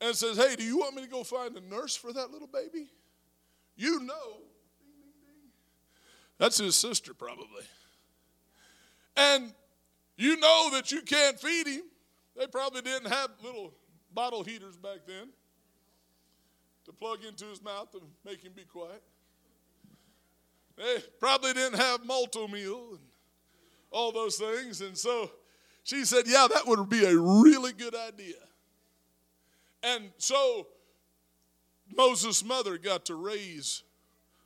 and 0.00 0.14
says, 0.14 0.36
Hey, 0.38 0.56
do 0.56 0.62
you 0.62 0.78
want 0.78 0.94
me 0.94 1.02
to 1.02 1.08
go 1.08 1.24
find 1.24 1.56
a 1.56 1.60
nurse 1.60 1.96
for 1.96 2.12
that 2.12 2.30
little 2.30 2.48
baby? 2.48 2.86
You 3.76 4.00
know. 4.00 4.38
That's 6.38 6.58
his 6.58 6.76
sister, 6.76 7.12
probably. 7.14 7.64
And 9.16 9.52
you 10.16 10.36
know 10.36 10.70
that 10.72 10.92
you 10.92 11.02
can't 11.02 11.38
feed 11.38 11.66
him. 11.66 11.82
They 12.36 12.46
probably 12.46 12.82
didn't 12.82 13.10
have 13.10 13.30
little 13.42 13.74
bottle 14.14 14.44
heaters 14.44 14.76
back 14.76 14.98
then 15.06 15.30
to 16.84 16.92
plug 16.92 17.24
into 17.24 17.46
his 17.46 17.62
mouth 17.62 17.88
and 17.94 18.02
make 18.24 18.40
him 18.40 18.52
be 18.54 18.62
quiet. 18.62 19.02
They 20.78 21.02
probably 21.18 21.52
didn't 21.52 21.78
have 21.78 22.04
Malt-O-Meal 22.06 22.88
and 22.90 23.00
all 23.90 24.12
those 24.12 24.36
things. 24.36 24.80
And 24.80 24.96
so 24.96 25.30
she 25.82 26.04
said, 26.04 26.24
Yeah, 26.26 26.46
that 26.52 26.66
would 26.66 26.88
be 26.88 27.04
a 27.04 27.16
really 27.16 27.72
good 27.72 27.94
idea. 27.94 28.36
And 29.82 30.10
so 30.18 30.68
Moses' 31.96 32.44
mother 32.44 32.78
got 32.78 33.06
to 33.06 33.14
raise 33.14 33.82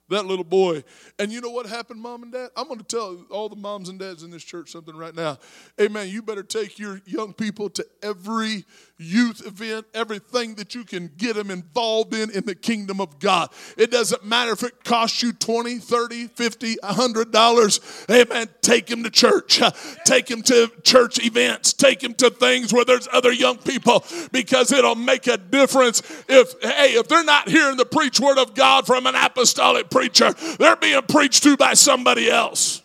that 0.09 0.27
little 0.27 0.45
boy. 0.45 0.85
And 1.19 1.33
you 1.33 1.41
know 1.41 1.51
what 1.51 1.67
happened, 1.67 2.01
mom 2.01 2.23
and 2.23 2.33
dad? 2.33 2.51
I'm 2.57 2.69
going 2.69 2.79
to 2.79 2.85
tell 2.85 3.25
all 3.31 3.49
the 3.49 3.57
moms 3.57 3.89
and 3.89 3.99
dads 3.99 4.23
in 4.23 4.31
this 4.31 4.45
church 4.45 4.71
something 4.71 4.97
right 4.97 5.15
now. 5.15 5.39
Amen. 5.81 6.09
You 6.09 6.23
better 6.23 6.43
take 6.43 6.79
your 6.79 7.01
young 7.07 7.33
people 7.33 7.71
to 7.71 7.87
every 8.03 8.65
youth 9.03 9.47
event, 9.47 9.87
everything 9.95 10.55
that 10.57 10.75
you 10.75 10.85
can 10.85 11.11
get 11.17 11.37
them 11.37 11.51
involved 11.51 12.15
in 12.15 12.31
in 12.31 12.45
the 12.45 12.55
kingdom 12.55 13.01
of 13.01 13.19
God. 13.19 13.51
It 13.77 13.91
doesn't 13.91 14.25
matter 14.25 14.53
if 14.53 14.63
it 14.63 14.85
costs 14.85 15.23
you 15.23 15.33
20, 15.33 15.79
30, 15.79 16.29
50, 16.29 16.77
100 16.83 17.33
dollars. 17.33 17.81
Amen. 18.11 18.49
Take 18.61 18.87
them 18.87 19.03
to 19.05 19.11
church. 19.11 19.61
Take 20.05 20.27
them 20.27 20.43
to 20.43 20.71
church 20.83 21.25
events. 21.25 21.73
Take 21.73 22.01
them 22.01 22.15
to 22.15 22.31
things 22.31 22.73
where 22.73 22.85
there's 22.85 23.09
other 23.13 23.33
young 23.33 23.59
people 23.59 24.05
because 24.31 24.73
it'll 24.73 24.95
make 24.95 25.27
a 25.27 25.37
difference 25.37 26.03
if 26.29 26.53
hey, 26.63 26.95
if 26.95 27.09
they're 27.09 27.25
not 27.25 27.49
hearing 27.49 27.77
the 27.77 27.87
preach 27.87 28.21
word 28.21 28.39
of 28.39 28.55
God 28.55 28.87
from 28.87 29.07
an 29.07 29.15
apostolic 29.15 29.91
preacher, 29.91 30.33
they're 30.59 30.77
being 30.77 31.03
preached 31.03 31.43
to 31.45 31.57
by 31.57 31.75
somebody 31.75 32.31
else. 32.31 32.82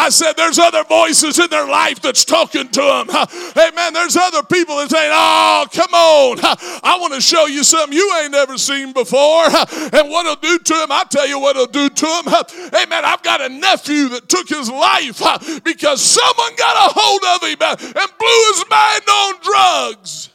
I 0.00 0.08
said, 0.08 0.32
there's 0.32 0.58
other 0.58 0.82
voices 0.84 1.38
in 1.38 1.50
their 1.50 1.66
life 1.66 2.00
that's 2.00 2.24
talking 2.24 2.68
to 2.68 2.80
them. 2.80 3.06
Hey, 3.54 3.70
man, 3.76 3.92
there's 3.92 4.16
other 4.16 4.42
people 4.42 4.76
that 4.76 4.90
saying, 4.90 5.10
oh, 5.12 5.66
come 5.70 5.92
on. 5.92 6.38
I 6.82 6.96
want 6.98 7.12
to 7.12 7.20
show 7.20 7.44
you 7.44 7.62
something 7.62 7.96
you 7.96 8.10
ain't 8.22 8.32
never 8.32 8.56
seen 8.56 8.94
before. 8.94 9.44
And 9.44 10.08
what 10.08 10.24
it'll 10.24 10.36
do 10.36 10.58
to 10.58 10.74
him, 10.74 10.90
I'll 10.90 11.04
tell 11.04 11.28
you 11.28 11.38
what 11.38 11.56
it'll 11.56 11.66
do 11.66 11.90
to 11.90 12.06
him. 12.06 12.24
Hey, 12.72 12.86
man, 12.86 13.04
I've 13.04 13.22
got 13.22 13.42
a 13.42 13.50
nephew 13.50 14.08
that 14.08 14.26
took 14.26 14.48
his 14.48 14.70
life 14.70 15.20
because 15.64 16.00
someone 16.00 16.56
got 16.56 16.90
a 16.90 16.94
hold 16.96 17.22
of 17.36 17.42
him 17.46 17.58
and 17.60 18.10
blew 18.18 18.42
his 18.52 18.64
mind 18.70 19.02
on 19.06 19.34
drugs. 19.42 20.30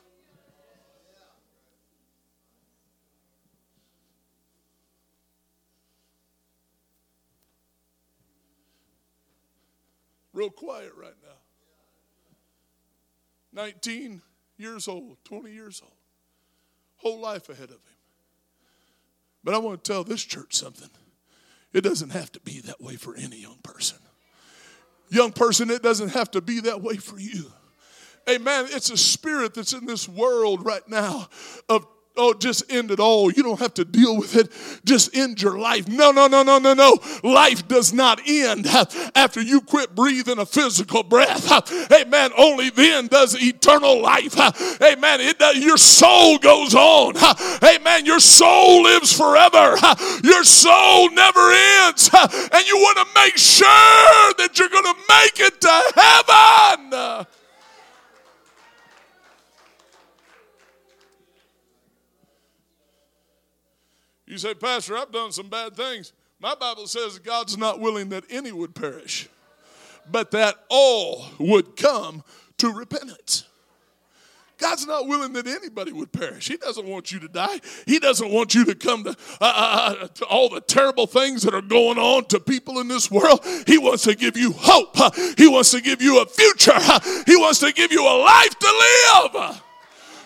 Real 10.35 10.51
quiet 10.51 10.91
right 10.95 11.15
now. 11.23 11.37
19 13.63 14.21
years 14.57 14.87
old, 14.87 15.17
20 15.23 15.49
years 15.51 15.81
old, 15.81 15.93
whole 16.97 17.19
life 17.19 17.49
ahead 17.49 17.69
of 17.69 17.69
him. 17.69 17.79
But 19.43 19.53
I 19.53 19.59
want 19.59 19.83
to 19.83 19.91
tell 19.91 20.03
this 20.03 20.23
church 20.23 20.53
something. 20.53 20.89
It 21.73 21.81
doesn't 21.81 22.11
have 22.11 22.31
to 22.33 22.39
be 22.41 22.61
that 22.61 22.81
way 22.81 22.95
for 22.95 23.15
any 23.15 23.37
young 23.37 23.59
person. 23.63 23.97
Young 25.09 25.31
person, 25.31 25.69
it 25.69 25.81
doesn't 25.81 26.09
have 26.09 26.31
to 26.31 26.41
be 26.41 26.61
that 26.61 26.81
way 26.81 26.97
for 26.97 27.19
you. 27.19 27.51
Amen. 28.29 28.65
It's 28.69 28.89
a 28.89 28.97
spirit 28.97 29.53
that's 29.53 29.73
in 29.73 29.85
this 29.85 30.09
world 30.09 30.65
right 30.65 30.87
now 30.87 31.27
of 31.69 31.85
oh, 32.17 32.33
just 32.33 32.71
end 32.71 32.91
it 32.91 32.99
all. 32.99 33.31
You 33.31 33.43
don't 33.43 33.59
have 33.59 33.73
to 33.75 33.85
deal 33.85 34.17
with 34.17 34.35
it. 34.35 34.51
Just 34.85 35.15
end 35.15 35.41
your 35.41 35.57
life. 35.57 35.87
No, 35.87 36.11
no, 36.11 36.27
no, 36.27 36.43
no, 36.43 36.57
no, 36.59 36.73
no. 36.73 36.97
Life 37.23 37.67
does 37.67 37.93
not 37.93 38.21
end 38.27 38.67
after 39.15 39.41
you 39.41 39.61
quit 39.61 39.95
breathing 39.95 40.39
a 40.39 40.45
physical 40.45 41.03
breath. 41.03 41.51
Amen. 41.91 42.31
Only 42.37 42.69
then 42.69 43.07
does 43.07 43.35
eternal 43.41 44.01
life. 44.01 44.37
Amen. 44.81 45.21
It 45.21 45.39
does, 45.39 45.57
your 45.57 45.77
soul 45.77 46.37
goes 46.37 46.73
on. 46.75 47.15
Amen. 47.63 48.05
Your 48.05 48.19
soul 48.19 48.83
lives 48.83 49.11
forever. 49.11 49.77
Your 50.23 50.43
soul 50.43 51.09
never 51.11 51.51
ends. 51.85 52.09
And 52.13 52.67
you 52.67 52.77
want 52.77 52.97
to 52.97 53.05
make 53.15 53.37
sure 53.37 53.65
that 54.37 54.57
you're 54.57 54.69
going 54.69 54.83
to 54.83 54.95
make 55.09 55.39
it 55.39 55.61
to 55.61 55.93
heaven. 55.95 57.25
You 64.35 64.39
say, 64.39 64.53
Pastor, 64.53 64.97
I've 64.97 65.13
done 65.13 65.31
some 65.31 65.47
bad 65.47 65.77
things. 65.77 66.11
My 66.41 66.55
Bible 66.55 66.87
says 66.87 67.19
God's 67.19 67.57
not 67.57 67.79
willing 67.79 68.09
that 68.09 68.25
any 68.29 68.51
would 68.51 68.75
perish, 68.75 69.29
but 70.11 70.31
that 70.31 70.55
all 70.67 71.27
would 71.39 71.77
come 71.77 72.21
to 72.57 72.69
repentance. 72.73 73.45
God's 74.57 74.85
not 74.85 75.07
willing 75.07 75.31
that 75.31 75.47
anybody 75.47 75.93
would 75.93 76.11
perish. 76.11 76.49
He 76.49 76.57
doesn't 76.57 76.85
want 76.85 77.13
you 77.13 77.19
to 77.19 77.29
die. 77.29 77.61
He 77.85 77.97
doesn't 77.97 78.29
want 78.29 78.53
you 78.53 78.65
to 78.65 78.75
come 78.75 79.05
to, 79.05 79.11
uh, 79.11 79.13
uh, 79.39 79.95
uh 80.01 80.07
to, 80.07 80.25
all 80.25 80.49
the 80.49 80.59
terrible 80.59 81.07
things 81.07 81.43
that 81.43 81.53
are 81.53 81.61
going 81.61 81.97
on 81.97 82.25
to 82.25 82.41
people 82.41 82.79
in 82.79 82.89
this 82.89 83.09
world. 83.09 83.39
He 83.65 83.77
wants 83.77 84.03
to 84.03 84.15
give 84.15 84.35
you 84.35 84.51
hope. 84.53 84.97
He 85.37 85.47
wants 85.47 85.71
to 85.71 85.79
give 85.79 86.01
you 86.01 86.21
a 86.21 86.25
future. 86.25 86.77
He 87.25 87.37
wants 87.37 87.59
to 87.59 87.71
give 87.71 87.93
you 87.93 88.05
a 88.05 88.19
life 88.19 88.59
to 88.59 89.29
live. 89.33 89.61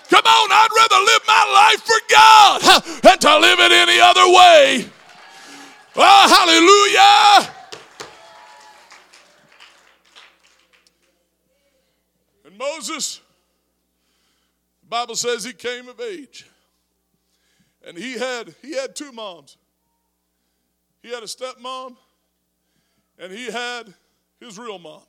Come 0.10 0.26
on, 0.26 0.50
I'd 0.52 0.70
rather 0.76 1.04
live 1.06 1.22
my 1.28 1.46
life 1.54 1.82
for 1.84 2.02
God 2.10 2.62
than 3.04 3.20
to 3.20 3.40
live 3.40 3.60
it 3.60 3.72
any 3.72 4.00
other 4.00 4.28
way. 4.28 4.90
Oh, 5.96 7.40
hallelujah. 7.40 7.56
And 12.46 12.58
Moses, 12.58 13.22
the 14.82 14.88
Bible 14.88 15.16
says 15.16 15.44
he 15.44 15.54
came 15.54 15.88
of 15.88 16.00
age. 16.00 16.48
And 17.86 17.98
he 17.98 18.14
had 18.18 18.56
he 18.62 18.76
had 18.76 18.96
two 18.96 19.12
moms. 19.12 19.58
he 21.02 21.10
had 21.10 21.24
a 21.24 21.28
stepmom 21.28 21.96
and 23.18 23.32
he 23.32 23.46
had 23.46 23.94
his 24.40 24.58
real 24.58 24.80
mom. 24.80 25.02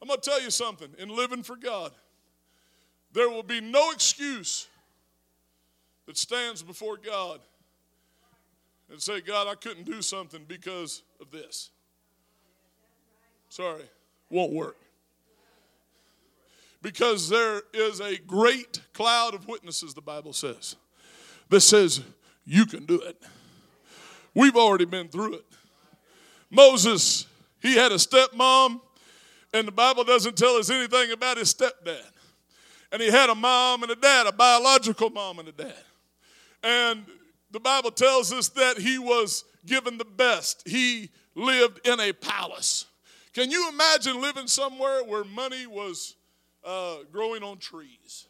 I'm 0.00 0.08
going 0.08 0.20
to 0.20 0.30
tell 0.30 0.40
you 0.40 0.50
something 0.50 0.88
in 0.98 1.14
living 1.14 1.42
for 1.42 1.56
God, 1.56 1.92
there 3.12 3.28
will 3.28 3.42
be 3.42 3.60
no 3.60 3.90
excuse 3.90 4.68
that 6.06 6.16
stands 6.16 6.62
before 6.62 6.96
God 6.96 7.40
and 8.90 9.00
say, 9.00 9.20
God, 9.20 9.46
I 9.46 9.54
couldn't 9.54 9.84
do 9.84 10.02
something 10.02 10.44
because 10.46 11.02
of 11.20 11.30
this. 11.30 11.70
Sorry, 13.48 13.84
won't 14.30 14.52
work. 14.52 14.76
Because 16.82 17.28
there 17.28 17.62
is 17.74 18.00
a 18.00 18.16
great 18.16 18.80
cloud 18.94 19.34
of 19.34 19.46
witnesses, 19.46 19.92
the 19.92 20.00
Bible 20.00 20.32
says, 20.32 20.76
that 21.48 21.60
says, 21.60 22.00
you 22.46 22.64
can 22.64 22.86
do 22.86 23.00
it. 23.00 23.20
We've 24.34 24.56
already 24.56 24.86
been 24.86 25.08
through 25.08 25.34
it. 25.34 25.44
Moses, 26.50 27.26
he 27.60 27.76
had 27.76 27.92
a 27.92 27.96
stepmom, 27.96 28.80
and 29.52 29.68
the 29.68 29.72
Bible 29.72 30.04
doesn't 30.04 30.36
tell 30.36 30.56
us 30.56 30.70
anything 30.70 31.12
about 31.12 31.36
his 31.36 31.52
stepdad. 31.52 32.06
And 32.92 33.00
he 33.00 33.10
had 33.10 33.30
a 33.30 33.34
mom 33.34 33.82
and 33.82 33.92
a 33.92 33.96
dad, 33.96 34.26
a 34.26 34.32
biological 34.32 35.10
mom 35.10 35.38
and 35.38 35.48
a 35.48 35.52
dad. 35.52 35.84
And 36.62 37.06
the 37.50 37.60
Bible 37.60 37.90
tells 37.90 38.32
us 38.32 38.48
that 38.50 38.78
he 38.78 38.98
was 38.98 39.44
given 39.66 39.98
the 39.98 40.04
best. 40.04 40.66
He 40.66 41.10
lived 41.34 41.86
in 41.86 42.00
a 42.00 42.12
palace. 42.12 42.86
Can 43.32 43.50
you 43.50 43.68
imagine 43.68 44.20
living 44.20 44.46
somewhere 44.46 45.04
where 45.04 45.24
money 45.24 45.66
was 45.66 46.16
uh, 46.64 46.98
growing 47.12 47.42
on 47.42 47.58
trees? 47.58 48.26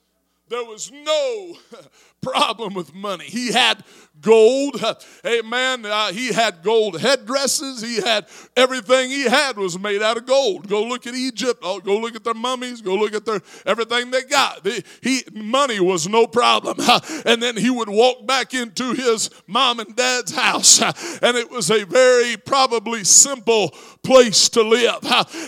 There 0.49 0.65
was 0.65 0.91
no 0.91 1.57
problem 2.21 2.75
with 2.75 2.95
money. 2.95 3.25
He 3.25 3.53
had 3.53 3.83
gold. 4.21 4.83
Amen. 5.27 5.87
Uh, 5.87 6.13
he 6.13 6.33
had 6.33 6.63
gold 6.63 7.01
headdresses. 7.01 7.81
He 7.83 8.01
had 8.01 8.27
everything 8.57 9.11
he 9.11 9.25
had 9.25 9.57
was 9.57 9.79
made 9.79 10.03
out 10.03 10.17
of 10.17 10.27
gold. 10.27 10.69
Go 10.69 10.85
look 10.85 11.07
at 11.07 11.15
Egypt. 11.15 11.61
Oh, 11.63 11.81
go 11.81 11.99
look 11.99 12.15
at 12.15 12.25
their 12.25 12.35
mummies. 12.35 12.81
Go 12.81 12.95
look 12.95 13.15
at 13.15 13.25
their 13.25 13.41
everything 13.67 14.11
they 14.11 14.23
got. 14.23 14.65
The, 14.65 14.83
he 15.03 15.23
money 15.33 15.81
was 15.81 16.09
no 16.09 16.27
problem. 16.27 16.79
And 17.27 17.43
then 17.43 17.57
he 17.57 17.71
would 17.71 17.89
walk 17.89 18.27
back 18.27 18.55
into 18.55 18.93
his 18.93 19.31
mom 19.47 19.81
and 19.81 19.95
dad's 19.95 20.35
house, 20.35 20.81
and 21.23 21.37
it 21.37 21.51
was 21.51 21.71
a 21.71 21.85
very 21.85 22.37
probably 22.37 23.05
simple 23.05 23.71
place 24.03 24.49
to 24.51 24.63
live. 24.63 24.99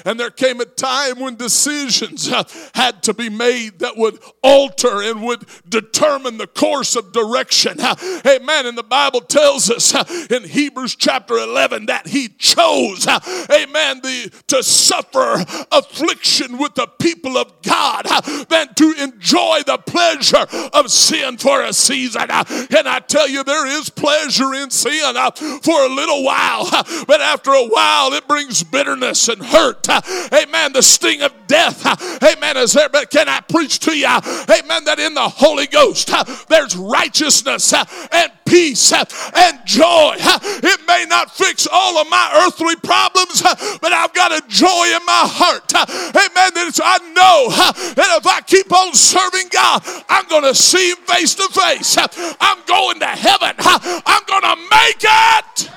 And 0.05 0.19
there 0.19 0.31
came 0.31 0.61
a 0.61 0.65
time 0.65 1.19
when 1.19 1.37
decisions 1.37 2.29
had 2.75 3.03
to 3.05 3.15
be 3.15 3.29
made 3.29 3.81
that 3.81 3.97
would 3.97 4.19
alter 4.43 5.03
and 5.03 5.23
would 5.23 5.45
determine 5.69 6.39
the 6.39 6.47
course 6.47 6.97
of 6.97 7.13
direction. 7.13 7.79
Amen. 7.81 8.62
And 8.67 8.79
the 8.79 8.83
Bible 8.83 9.21
tells 9.21 9.71
us 9.71 9.95
uh, 9.95 10.05
in 10.31 10.45
Hebrews 10.45 10.97
chapter 10.97 11.37
11 11.37 11.87
that 11.87 12.07
he 12.07 12.29
chose, 12.29 13.07
uh, 13.07 13.19
amen, 13.51 14.01
the, 14.03 14.33
to 14.49 14.63
suffer 14.63 15.45
affliction 15.71 16.59
with 16.59 16.75
the 16.75 16.87
people 16.99 17.37
of 17.37 17.63
God 17.63 18.07
uh, 18.09 18.45
than 18.45 18.75
to 18.75 18.95
enjoy 18.99 19.61
the 19.67 19.79
pleasure 19.79 20.47
of 20.73 20.91
sin 20.91 21.37
for 21.39 21.63
a 21.63 21.73
season. 21.73 22.23
And 22.31 22.89
I 22.89 23.01
tell 23.07 23.29
you, 23.29 23.45
there 23.45 23.67
is 23.67 23.91
pleasure 23.91 24.55
in 24.55 24.71
sin 24.71 25.15
for 25.63 25.85
a 25.85 25.89
little 25.89 26.25
while, 26.25 26.69
but 27.07 27.21
after 27.21 27.51
a 27.51 27.67
while, 27.67 28.13
it 28.13 28.27
brings 28.29 28.63
bitterness 28.63 29.29
and 29.29 29.43
hurt. 29.43 29.89
Amen. 30.33 30.73
The 30.73 30.83
sting 30.83 31.23
of 31.23 31.33
death. 31.47 31.85
Amen. 32.23 32.57
Is 32.57 32.73
there, 32.73 32.89
but 32.89 33.11
can 33.11 33.29
I 33.29 33.41
preach 33.41 33.79
to 33.81 33.97
you? 33.97 34.07
Amen. 34.07 34.85
That 34.85 34.99
in 34.99 35.15
the 35.15 35.29
Holy 35.29 35.67
Ghost, 35.67 36.11
there's 36.49 36.77
righteousness 36.77 37.73
and 37.73 38.33
peace 38.53 38.93
uh, 38.93 39.03
and 39.35 39.59
joy. 39.65 40.13
Uh, 40.21 40.39
it 40.43 40.81
may 40.87 41.07
not 41.09 41.35
fix 41.35 41.67
all 41.73 41.97
of 41.97 42.07
my 42.11 42.45
earthly 42.45 42.77
problems, 42.77 43.41
uh, 43.41 43.55
but 43.81 43.95
I've 43.95 44.13
got 44.13 44.31
a 44.31 44.43
joy 44.47 44.85
in 44.93 45.05
my 45.09 45.25
heart. 45.25 45.73
Amen. 45.73 46.53
That 46.53 46.79
I 46.85 46.99
know 47.17 47.49
that 47.97 48.19
if 48.21 48.27
I 48.27 48.43
keep 48.43 48.71
on 48.71 48.93
serving 48.93 49.49
God, 49.51 49.81
I'm 50.09 50.29
going 50.29 50.45
to 50.45 50.55
see 50.55 50.91
Him 50.91 50.99
face 51.09 51.35
to 51.37 51.49
face. 51.49 51.97
I'm 51.97 52.59
going 52.67 53.01
to 53.01 53.07
heaven. 53.07 53.57
I'm 53.59 54.25
going 54.29 54.45
to 54.45 54.57
make 54.69 55.01
it. 55.01 55.71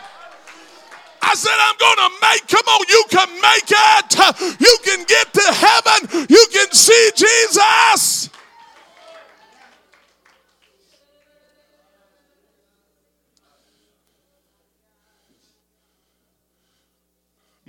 I 1.25 1.33
said, 1.33 1.57
I'm 1.57 1.77
going 1.79 2.01
to 2.05 2.11
make, 2.21 2.47
come 2.47 2.67
on, 2.67 2.85
you 2.91 3.03
can 3.09 3.29
make 3.41 3.71
it. 3.71 4.59
You 4.59 4.77
can 4.83 5.05
get 5.07 5.33
to 5.33 5.47
heaven. 5.47 6.27
You 6.29 6.45
can 6.51 6.69
see 6.71 7.11
Jesus. 7.15 8.14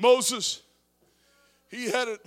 Moses, 0.06 0.62
he 1.68 1.90
had 1.90 2.06
it, 2.06 2.24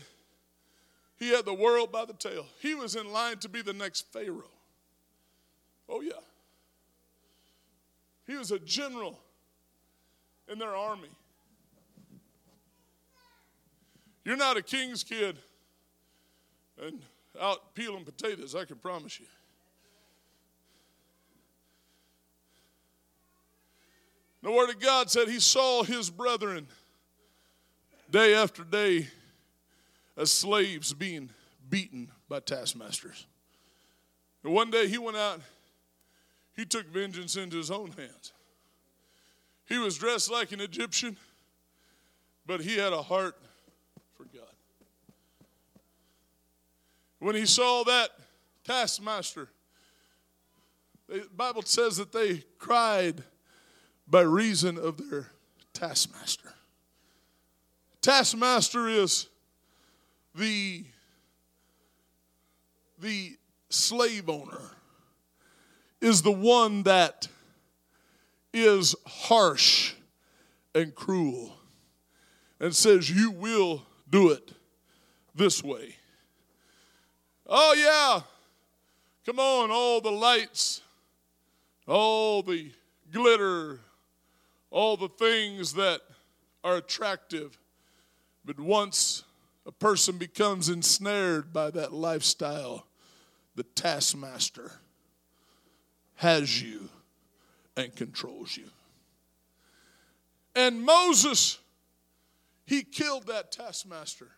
he 1.17 1.29
had 1.29 1.45
the 1.45 1.53
world 1.53 1.93
by 1.93 2.03
the 2.03 2.11
tail. 2.13 2.45
He 2.59 2.75
was 2.75 2.97
in 2.97 3.13
line 3.13 3.37
to 3.37 3.47
be 3.47 3.61
the 3.61 3.71
next 3.71 4.11
Pharaoh. 4.11 4.43
Oh, 5.87 6.01
yeah. 6.01 6.11
He 8.27 8.35
was 8.35 8.51
a 8.51 8.59
general 8.59 9.17
in 10.51 10.59
their 10.59 10.75
army. 10.75 11.07
You're 14.25 14.35
not 14.35 14.57
a 14.57 14.61
king's 14.61 15.05
kid 15.05 15.37
and 16.83 17.01
out 17.39 17.73
peeling 17.75 18.03
potatoes, 18.03 18.55
I 18.55 18.65
can 18.65 18.75
promise 18.75 19.21
you. 19.21 19.25
The 24.43 24.51
Word 24.51 24.69
of 24.69 24.81
God 24.81 25.09
said 25.09 25.29
he 25.29 25.39
saw 25.39 25.83
his 25.83 26.09
brethren 26.09 26.67
day 28.11 28.33
after 28.33 28.63
day 28.63 29.07
as 30.17 30.31
slaves 30.31 30.93
being 30.93 31.29
beaten 31.69 32.11
by 32.27 32.39
taskmasters. 32.39 33.25
And 34.43 34.53
one 34.53 34.71
day 34.71 34.87
he 34.87 34.97
went 34.97 35.17
out, 35.17 35.41
he 36.55 36.65
took 36.65 36.87
vengeance 36.87 37.35
into 37.35 37.57
his 37.57 37.71
own 37.71 37.91
hands. 37.91 38.33
He 39.67 39.77
was 39.77 39.97
dressed 39.97 40.31
like 40.31 40.51
an 40.51 40.61
Egyptian, 40.61 41.17
but 42.45 42.61
he 42.61 42.77
had 42.77 42.91
a 42.91 43.01
heart 43.01 43.35
for 44.17 44.23
God. 44.23 44.53
When 47.19 47.35
he 47.35 47.45
saw 47.45 47.83
that 47.83 48.09
taskmaster, 48.63 49.49
the 51.07 51.27
Bible 51.35 51.61
says 51.63 51.97
that 51.97 52.11
they 52.11 52.43
cried 52.57 53.23
by 54.07 54.21
reason 54.21 54.77
of 54.77 55.09
their 55.09 55.27
taskmaster. 55.73 56.53
Taskmaster 58.01 58.87
is 58.87 59.27
the, 60.33 60.85
the 62.99 63.37
slave 63.69 64.29
owner, 64.29 64.61
is 66.01 66.21
the 66.21 66.31
one 66.31 66.83
that 66.83 67.27
is 68.53 68.95
harsh 69.05 69.93
and 70.73 70.95
cruel 70.95 71.57
and 72.59 72.75
says, 72.75 73.09
You 73.09 73.31
will 73.31 73.83
do 74.09 74.31
it 74.31 74.53
this 75.35 75.63
way. 75.63 75.95
Oh, 77.45 77.73
yeah. 77.73 78.21
Come 79.25 79.39
on, 79.39 79.71
all 79.71 80.01
the 80.01 80.11
lights, 80.11 80.81
all 81.87 82.41
the 82.43 82.71
glitter, 83.11 83.79
all 84.71 84.95
the 84.95 85.09
things 85.09 85.73
that 85.73 86.01
are 86.63 86.77
attractive 86.77 87.57
but 88.49 88.59
once 88.59 89.25
a 89.67 89.71
person 89.71 90.17
becomes 90.17 90.69
ensnared 90.69 91.53
by 91.53 91.69
that 91.69 91.93
lifestyle, 91.93 92.87
the 93.53 93.61
taskmaster 93.61 94.71
has 96.15 96.59
you 96.59 96.89
and 97.77 97.95
controls 97.95 98.57
you. 98.57 98.65
And 100.55 100.81
Moses, 100.81 101.59
he 102.65 102.81
killed 102.81 103.27
that 103.27 103.51
taskmaster. 103.51 104.29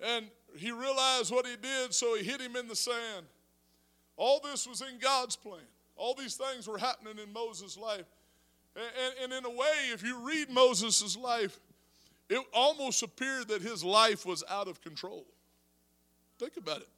And 0.00 0.26
he 0.54 0.70
realized 0.70 1.32
what 1.32 1.44
he 1.44 1.56
did, 1.56 1.92
so 1.92 2.14
he 2.14 2.22
hit 2.22 2.40
him 2.40 2.54
in 2.54 2.68
the 2.68 2.76
sand. 2.76 3.26
All 4.16 4.38
this 4.38 4.64
was 4.64 4.80
in 4.80 5.00
God's 5.00 5.34
plan. 5.34 5.58
All 5.96 6.14
these 6.14 6.36
things 6.36 6.68
were 6.68 6.78
happening 6.78 7.18
in 7.18 7.32
Moses' 7.32 7.76
life. 7.76 8.06
And, 8.76 8.84
and, 8.84 9.32
and 9.32 9.44
in 9.44 9.52
a 9.52 9.56
way, 9.56 9.90
if 9.92 10.04
you 10.04 10.20
read 10.20 10.50
Moses' 10.50 11.16
life, 11.16 11.58
it 12.30 12.40
almost 12.54 13.02
appeared 13.02 13.48
that 13.48 13.60
his 13.60 13.82
life 13.82 14.24
was 14.24 14.44
out 14.48 14.68
of 14.68 14.80
control. 14.80 15.26
Think 16.38 16.56
about 16.56 16.78
it. 16.78 16.88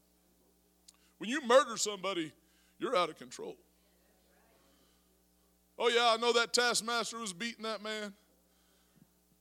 When 1.19 1.31
you 1.31 1.41
murder 1.47 1.77
somebody, 1.77 2.33
you're 2.79 2.95
out 2.95 3.09
of 3.09 3.19
control. 3.19 3.57
Oh, 5.79 5.89
yeah, 5.89 6.11
I 6.13 6.17
know 6.19 6.35
that 6.35 6.53
taskmaster 6.53 7.19
was 7.19 7.33
beating 7.33 7.65
that 7.65 7.83
man, 7.83 8.13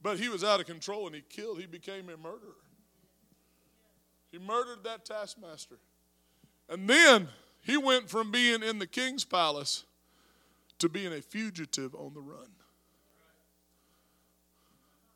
but 0.01 0.17
he 0.17 0.29
was 0.29 0.43
out 0.43 0.61
of 0.61 0.65
control 0.65 1.07
and 1.07 1.15
he 1.15 1.21
killed, 1.29 1.59
he 1.59 1.65
became 1.65 2.07
a 2.09 2.17
murderer. 2.17 2.55
He 4.31 4.39
murdered 4.39 4.85
that 4.85 5.03
taskmaster. 5.03 5.77
And 6.69 6.89
then 6.89 7.27
he 7.61 7.75
went 7.75 8.09
from 8.09 8.31
being 8.31 8.63
in 8.63 8.79
the 8.79 8.87
king's 8.87 9.25
palace 9.25 9.83
to 10.79 10.87
being 10.87 11.11
a 11.11 11.21
fugitive 11.21 11.93
on 11.95 12.13
the 12.13 12.21
run. 12.21 12.47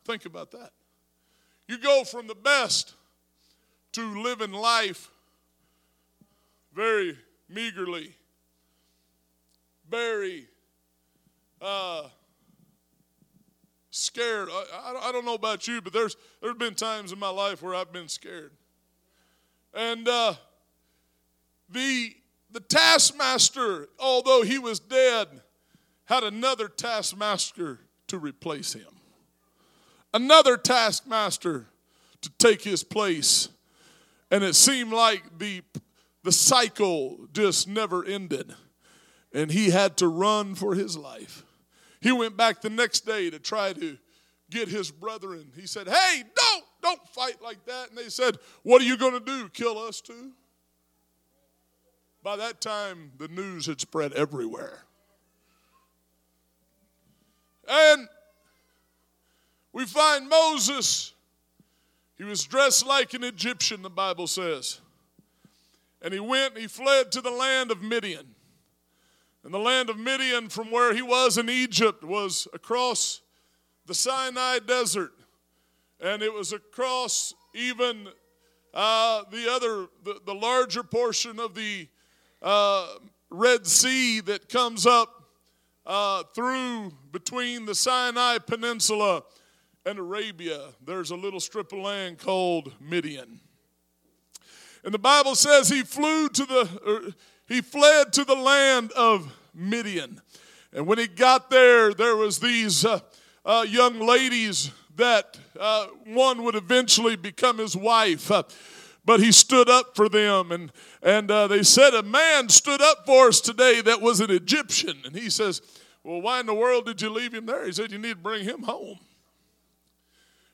Think 0.05 0.25
about 0.25 0.51
that. 0.51 0.71
You 1.67 1.79
go 1.79 2.03
from 2.03 2.27
the 2.27 2.35
best 2.35 2.93
to 3.93 4.21
living 4.21 4.51
life 4.51 5.09
very 6.73 7.17
meagerly, 7.49 8.13
very 9.89 10.47
uh, 11.61 12.03
scared. 13.89 14.49
I, 14.51 14.99
I, 15.01 15.11
don't 15.11 15.25
know 15.25 15.33
about 15.33 15.67
you, 15.67 15.81
but 15.81 15.93
there's 15.93 16.15
there's 16.41 16.57
been 16.57 16.75
times 16.75 17.11
in 17.11 17.17
my 17.17 17.29
life 17.29 17.63
where 17.63 17.73
I've 17.73 17.93
been 17.93 18.09
scared. 18.09 18.51
And 19.73 20.07
uh, 20.07 20.35
the 21.69 22.15
the 22.51 22.59
taskmaster, 22.59 23.87
although 23.97 24.43
he 24.43 24.59
was 24.59 24.79
dead, 24.79 25.27
had 26.05 26.23
another 26.23 26.67
taskmaster 26.67 27.79
to 28.07 28.19
replace 28.19 28.73
him. 28.73 28.83
Another 30.15 30.55
taskmaster 30.55 31.67
to 32.21 32.29
take 32.37 32.61
his 32.61 32.85
place. 32.85 33.49
And 34.31 34.45
it 34.45 34.55
seemed 34.55 34.93
like 34.93 35.39
the 35.39 35.61
the 36.23 36.31
cycle 36.31 37.27
just 37.33 37.67
never 37.67 38.03
ended. 38.05 38.55
And 39.33 39.51
he 39.51 39.71
had 39.71 39.97
to 39.97 40.07
run 40.07 40.55
for 40.55 40.73
his 40.73 40.97
life. 40.97 41.43
He 41.99 42.13
went 42.13 42.37
back 42.37 42.61
the 42.61 42.69
next 42.69 43.01
day 43.01 43.29
to 43.29 43.39
try 43.39 43.73
to 43.73 43.97
get 44.49 44.69
his 44.69 44.89
brethren. 44.89 45.51
He 45.53 45.67
said, 45.67 45.89
Hey, 45.89 46.23
don't, 46.33 46.63
don't 46.81 47.07
fight 47.09 47.41
like 47.43 47.65
that. 47.65 47.89
And 47.89 47.97
they 47.97 48.07
said, 48.07 48.37
What 48.63 48.81
are 48.81 48.85
you 48.85 48.95
going 48.95 49.13
to 49.13 49.19
do? 49.19 49.49
Kill 49.49 49.77
us 49.77 49.99
too? 49.99 50.31
By 52.23 52.37
that 52.37 52.61
time, 52.61 53.11
the 53.17 53.27
news 53.27 53.65
had 53.65 53.81
spread 53.81 54.13
everywhere. 54.13 54.85
And 57.67 58.07
we 59.75 59.85
find 59.85 60.29
Moses, 60.29 61.13
he 62.17 62.23
was 62.23 62.45
dressed 62.45 62.87
like 62.87 63.13
an 63.13 63.25
Egyptian, 63.25 63.81
the 63.81 63.89
Bible 63.89 64.25
says. 64.25 64.79
And 66.01 66.13
he 66.13 66.19
went 66.21 66.53
and 66.53 66.61
he 66.61 66.67
fled 66.67 67.11
to 67.11 67.19
the 67.19 67.29
land 67.29 67.71
of 67.71 67.81
Midian. 67.81 68.25
And 69.43 69.53
the 69.53 69.59
land 69.59 69.89
of 69.89 69.99
Midian, 69.99 70.47
from 70.47 70.71
where 70.71 70.93
he 70.95 71.01
was 71.01 71.37
in 71.37 71.49
Egypt, 71.49 72.05
was 72.05 72.47
across 72.53 73.19
the 73.85 73.93
Sinai 73.93 74.59
desert. 74.59 75.11
And 75.99 76.21
it 76.21 76.33
was 76.33 76.53
across 76.53 77.33
even 77.53 78.07
uh, 78.73 79.23
the 79.29 79.51
other, 79.51 79.87
the, 80.05 80.21
the, 80.25 80.33
larger 80.33 80.83
portion 80.83 81.37
of 81.37 81.53
the 81.53 81.89
uh, 82.41 82.87
Red 83.29 83.67
Sea 83.67 84.21
that 84.21 84.47
comes 84.47 84.85
up 84.85 85.25
uh, 85.85 86.23
through 86.33 86.93
between 87.11 87.65
the 87.65 87.75
Sinai 87.75 88.37
Peninsula 88.37 89.23
and 89.85 89.99
Arabia. 89.99 90.69
There's 90.83 91.11
a 91.11 91.15
little 91.15 91.39
strip 91.39 91.71
of 91.71 91.79
land 91.79 92.17
called 92.17 92.73
Midian. 92.79 93.39
And 94.83 94.93
the 94.93 94.99
Bible 94.99 95.35
says 95.35 95.69
he 95.69 95.83
flew 95.83 96.29
to 96.29 96.45
the, 96.45 97.15
he 97.47 97.61
fled 97.61 98.13
to 98.13 98.23
the 98.23 98.35
land 98.35 98.91
of 98.93 99.31
Midian. 99.53 100.21
And 100.73 100.87
when 100.87 100.97
he 100.97 101.07
got 101.07 101.49
there, 101.49 101.93
there 101.93 102.15
was 102.15 102.39
these 102.39 102.83
uh, 102.85 102.99
uh, 103.45 103.65
young 103.67 103.99
ladies 103.99 104.71
that 104.95 105.37
uh, 105.59 105.87
one 106.05 106.43
would 106.43 106.55
eventually 106.55 107.15
become 107.15 107.57
his 107.57 107.75
wife. 107.75 108.29
Uh, 108.31 108.43
but 109.05 109.19
he 109.19 109.31
stood 109.31 109.69
up 109.69 109.95
for 109.95 110.09
them, 110.09 110.51
and 110.51 110.71
and 111.03 111.29
uh, 111.29 111.45
they 111.45 111.61
said 111.61 111.93
a 111.93 112.01
man 112.01 112.49
stood 112.49 112.81
up 112.81 113.05
for 113.05 113.27
us 113.27 113.39
today 113.39 113.79
that 113.81 114.01
was 114.01 114.19
an 114.19 114.31
Egyptian. 114.31 114.97
And 115.05 115.15
he 115.15 115.29
says, 115.29 115.61
"Well, 116.03 116.21
why 116.21 116.39
in 116.39 116.47
the 116.47 116.55
world 116.55 116.87
did 116.87 117.03
you 117.03 117.11
leave 117.11 117.31
him 117.31 117.45
there?" 117.45 117.65
He 117.67 117.71
said, 117.71 117.91
"You 117.91 117.99
need 117.99 118.15
to 118.15 118.15
bring 118.15 118.43
him 118.43 118.63
home." 118.63 118.97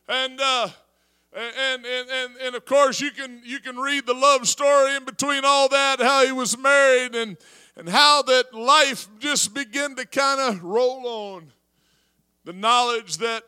And 0.08 0.40
uh, 0.42 0.70
and, 1.34 1.86
and, 1.86 2.10
and, 2.10 2.38
and 2.42 2.56
of 2.56 2.66
course, 2.66 3.00
you 3.00 3.12
can, 3.12 3.42
you 3.46 3.60
can 3.60 3.78
read 3.78 4.06
the 4.06 4.14
love 4.14 4.48
story 4.48 4.96
in 4.96 5.06
between 5.06 5.46
all 5.46 5.70
that, 5.70 6.02
how 6.02 6.26
he 6.26 6.32
was 6.32 6.58
married 6.58 7.16
and, 7.16 7.38
and 7.78 7.88
how 7.88 8.22
that 8.24 8.54
life 8.54 9.08
just 9.20 9.54
began 9.54 9.96
to 9.96 10.06
kind 10.06 10.42
of 10.42 10.64
roll 10.64 11.08
on. 11.08 11.54
The 12.44 12.54
knowledge 12.54 13.18
that 13.18 13.44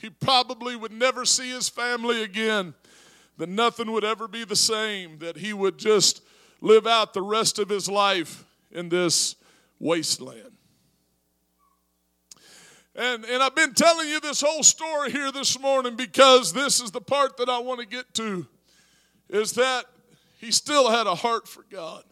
he 0.00 0.10
probably 0.10 0.74
would 0.74 0.92
never 0.92 1.24
see 1.24 1.50
his 1.50 1.68
family 1.68 2.24
again, 2.24 2.74
that 3.36 3.48
nothing 3.48 3.92
would 3.92 4.04
ever 4.04 4.26
be 4.26 4.44
the 4.44 4.56
same, 4.56 5.18
that 5.18 5.36
he 5.36 5.52
would 5.52 5.78
just 5.78 6.22
live 6.60 6.88
out 6.88 7.14
the 7.14 7.22
rest 7.22 7.60
of 7.60 7.68
his 7.68 7.88
life 7.88 8.44
in 8.72 8.88
this 8.88 9.36
wasteland. 9.78 10.57
And, 12.98 13.24
and 13.26 13.40
I've 13.40 13.54
been 13.54 13.74
telling 13.74 14.08
you 14.08 14.18
this 14.18 14.40
whole 14.40 14.64
story 14.64 15.12
here 15.12 15.30
this 15.30 15.56
morning 15.60 15.94
because 15.94 16.52
this 16.52 16.80
is 16.80 16.90
the 16.90 17.00
part 17.00 17.36
that 17.36 17.48
I 17.48 17.60
want 17.60 17.78
to 17.78 17.86
get 17.86 18.12
to 18.14 18.44
is 19.28 19.52
that 19.52 19.84
he 20.40 20.50
still 20.50 20.90
had 20.90 21.06
a 21.06 21.14
heart 21.14 21.46
for 21.46 21.64
God. 21.70 22.02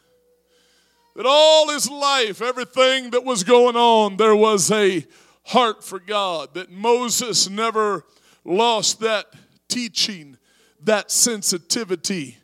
That 1.17 1.27
all 1.27 1.71
his 1.71 1.91
life, 1.91 2.41
everything 2.41 3.11
that 3.11 3.25
was 3.25 3.43
going 3.43 3.75
on, 3.75 4.17
there 4.17 4.37
was 4.37 4.71
a 4.71 5.05
heart 5.47 5.83
for 5.83 5.99
God. 5.99 6.55
That 6.55 6.71
Moses 6.71 7.51
never 7.51 8.05
lost 8.45 9.01
that 9.01 9.27
teaching, 9.67 10.37
that 10.85 11.11
sensitivity 11.11 12.39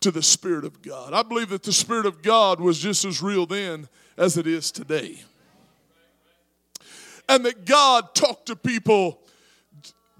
to 0.00 0.10
the 0.10 0.24
Spirit 0.24 0.64
of 0.64 0.82
God. 0.82 1.12
I 1.12 1.22
believe 1.22 1.50
that 1.50 1.62
the 1.62 1.72
Spirit 1.72 2.06
of 2.06 2.20
God 2.20 2.60
was 2.60 2.80
just 2.80 3.04
as 3.04 3.22
real 3.22 3.46
then 3.46 3.88
as 4.16 4.36
it 4.36 4.48
is 4.48 4.72
today 4.72 5.20
and 7.30 7.46
that 7.46 7.64
God 7.64 8.14
talked 8.14 8.46
to 8.46 8.56
people 8.56 9.22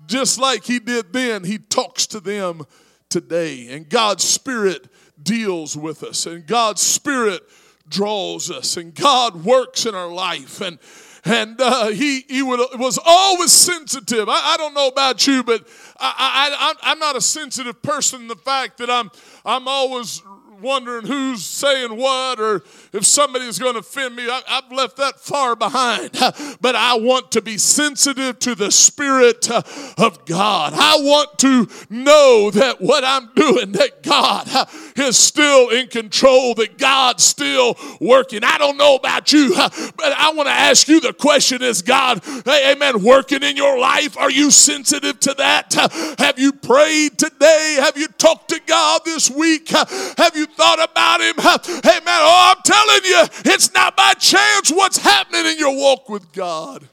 just 0.07 0.40
like 0.40 0.64
He 0.64 0.79
did 0.79 1.12
then, 1.12 1.44
He 1.44 1.59
talks 1.59 2.07
to 2.09 2.20
them 2.20 2.62
today. 3.09 3.68
And 3.70 3.88
God's 3.88 4.25
Spirit 4.25 4.88
deals 5.23 5.77
with 5.77 6.03
us, 6.03 6.27
and 6.27 6.46
God's 6.46 6.81
Spirit 6.81 7.42
draws 7.88 8.51
us, 8.51 8.77
and 8.77 8.94
God 8.94 9.44
works 9.44 9.85
in 9.85 9.94
our 9.94 10.11
life. 10.11 10.61
And 10.61 10.79
and 11.25 11.61
uh, 11.61 11.88
he 11.88 12.25
he 12.29 12.42
would, 12.42 12.61
was 12.79 12.99
always 13.05 13.53
sensitive. 13.53 14.29
I, 14.29 14.55
I, 14.55 14.57
don't 14.57 14.73
know 14.73 14.88
about 14.88 15.27
you, 15.27 15.42
but 15.42 15.68
I, 15.99 16.75
I, 16.83 16.92
I'm 16.92 16.99
not 16.99 17.14
a 17.14 17.20
sensitive 17.20 17.83
person. 17.83 18.27
The 18.27 18.37
fact 18.37 18.79
that 18.79 18.88
I'm 18.88 19.11
I'm 19.44 19.68
always 19.68 20.23
wondering 20.62 21.07
who's 21.07 21.44
saying 21.44 21.96
what 21.96 22.40
or 22.40 22.62
if 22.92 23.07
somebody's 23.07 23.59
going 23.59 23.75
to 23.75 23.81
offend 23.81 24.16
me. 24.16 24.29
I, 24.29 24.42
have 24.46 24.73
left 24.73 24.96
that 24.96 25.20
far 25.20 25.57
behind. 25.57 26.11
But 26.61 26.75
I 26.77 26.94
want 26.94 27.33
to 27.33 27.42
be 27.42 27.59
sensitive 27.59 28.38
to 28.40 28.55
the 28.55 28.70
Spirit 28.70 29.51
uh, 29.51 29.62
of 29.96 30.25
God. 30.27 30.73
I 30.75 30.96
want 31.01 31.38
to 31.38 31.68
know 31.88 32.51
that 32.51 32.81
what 32.81 33.05
I'm 33.05 33.31
doing, 33.35 33.73
that 33.73 34.03
God 34.03 34.46
uh, 34.53 34.66
is 34.96 35.16
still 35.16 35.70
in 35.70 35.88
control, 35.88 36.55
that 36.55 36.77
God's 36.79 37.25
still 37.25 37.77
working. 38.01 38.44
I 38.44 38.59
don't 38.59 38.77
know 38.77 38.96
about 38.96 39.33
you, 39.33 39.55
uh, 39.57 39.70
but 39.96 40.12
I 40.16 40.33
want 40.33 40.49
to 40.49 40.53
ask 40.53 40.88
you 40.88 41.01
the 41.01 41.12
question 41.12 41.62
is 41.62 41.83
God, 41.83 42.23
amen, 42.46 43.03
working 43.03 43.42
in 43.42 43.57
your 43.57 43.79
life? 43.79 44.16
Are 44.18 44.31
you 44.31 44.51
sensitive 44.51 45.18
to 45.20 45.35
that? 45.35 45.75
Have 46.18 46.38
you 46.38 46.53
prayed 46.53 47.18
today? 47.18 47.79
Have 47.81 47.96
you 47.96 48.09
talked 48.09 48.51
to 48.51 48.61
God 48.66 49.03
this 49.05 49.31
week? 49.31 49.68
Have 49.70 50.37
you 50.37 50.46
thought 50.50 50.82
about 50.82 51.20
him. 51.20 51.34
Hey, 51.82 52.00
man, 52.04 52.20
oh, 52.22 52.54
I'm 52.56 52.62
telling 52.62 53.04
you, 53.04 53.52
it's 53.52 53.72
not 53.72 53.96
by 53.96 54.12
chance 54.14 54.70
what's 54.70 54.98
happening 54.98 55.46
in 55.46 55.58
your 55.58 55.76
walk 55.76 56.08
with 56.08 56.32
God. 56.32 56.88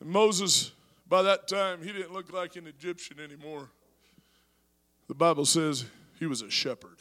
And 0.00 0.10
Moses, 0.10 0.70
by 1.08 1.22
that 1.22 1.48
time, 1.48 1.82
he 1.82 1.92
didn't 1.92 2.12
look 2.12 2.32
like 2.32 2.56
an 2.56 2.66
Egyptian 2.66 3.18
anymore. 3.18 3.70
The 5.08 5.14
Bible 5.14 5.46
says 5.46 5.84
he 6.18 6.26
was 6.26 6.42
a 6.42 6.50
shepherd. 6.50 6.98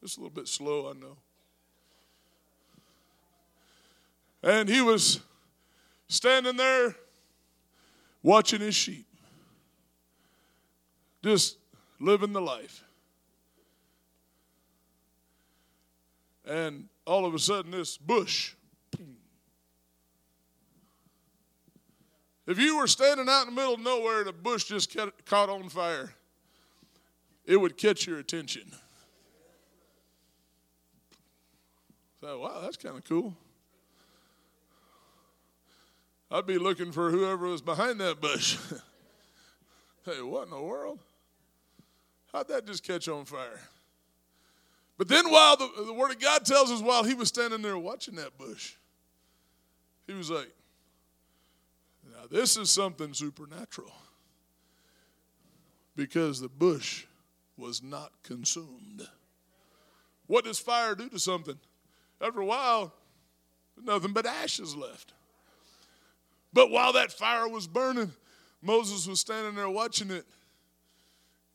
Just 0.00 0.18
a 0.18 0.20
little 0.20 0.34
bit 0.34 0.48
slow, 0.48 0.90
I 0.90 0.92
know. 0.94 1.16
And 4.42 4.68
he 4.68 4.80
was 4.80 5.20
standing 6.12 6.58
there 6.58 6.94
watching 8.22 8.60
his 8.60 8.74
sheep, 8.74 9.06
just 11.24 11.56
living 11.98 12.34
the 12.34 12.40
life. 12.40 12.84
And 16.46 16.88
all 17.06 17.24
of 17.24 17.34
a 17.34 17.38
sudden, 17.38 17.70
this 17.70 17.96
bush. 17.96 18.54
If 22.46 22.58
you 22.58 22.76
were 22.76 22.88
standing 22.88 23.28
out 23.28 23.46
in 23.46 23.54
the 23.54 23.60
middle 23.60 23.74
of 23.74 23.80
nowhere 23.80 24.20
and 24.20 24.28
a 24.28 24.32
bush 24.32 24.64
just 24.64 24.94
caught 25.24 25.48
on 25.48 25.68
fire, 25.68 26.12
it 27.46 27.56
would 27.56 27.78
catch 27.78 28.06
your 28.06 28.18
attention. 28.18 28.70
So, 32.20 32.40
wow, 32.40 32.60
that's 32.62 32.76
kind 32.76 32.96
of 32.96 33.04
cool. 33.04 33.34
I'd 36.32 36.46
be 36.46 36.56
looking 36.56 36.92
for 36.92 37.10
whoever 37.10 37.46
was 37.46 37.60
behind 37.60 38.00
that 38.00 38.20
bush. 38.20 38.56
hey, 40.06 40.22
what 40.22 40.44
in 40.44 40.50
the 40.50 40.60
world? 40.60 40.98
How'd 42.32 42.48
that 42.48 42.66
just 42.66 42.82
catch 42.82 43.06
on 43.06 43.26
fire? 43.26 43.60
But 44.96 45.08
then, 45.08 45.30
while 45.30 45.56
the, 45.56 45.68
the 45.84 45.92
Word 45.92 46.10
of 46.10 46.20
God 46.20 46.46
tells 46.46 46.70
us, 46.70 46.80
while 46.80 47.04
he 47.04 47.12
was 47.12 47.28
standing 47.28 47.60
there 47.60 47.76
watching 47.76 48.14
that 48.14 48.38
bush, 48.38 48.74
he 50.06 50.14
was 50.14 50.30
like, 50.30 50.50
Now, 52.10 52.26
this 52.30 52.56
is 52.56 52.70
something 52.70 53.12
supernatural 53.12 53.92
because 55.96 56.40
the 56.40 56.48
bush 56.48 57.04
was 57.58 57.82
not 57.82 58.10
consumed. 58.22 59.06
What 60.28 60.44
does 60.44 60.58
fire 60.58 60.94
do 60.94 61.10
to 61.10 61.18
something? 61.18 61.58
After 62.22 62.40
a 62.40 62.46
while, 62.46 62.94
nothing 63.82 64.12
but 64.12 64.24
ashes 64.24 64.74
left. 64.74 65.12
But 66.52 66.70
while 66.70 66.92
that 66.92 67.12
fire 67.12 67.48
was 67.48 67.66
burning, 67.66 68.12
Moses 68.60 69.06
was 69.06 69.20
standing 69.20 69.54
there 69.54 69.70
watching 69.70 70.10
it, 70.10 70.24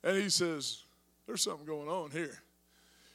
and 0.04 0.18
he 0.18 0.30
says, 0.30 0.84
There's 1.26 1.42
something 1.42 1.66
going 1.66 1.88
on 1.88 2.12
here. 2.12 2.42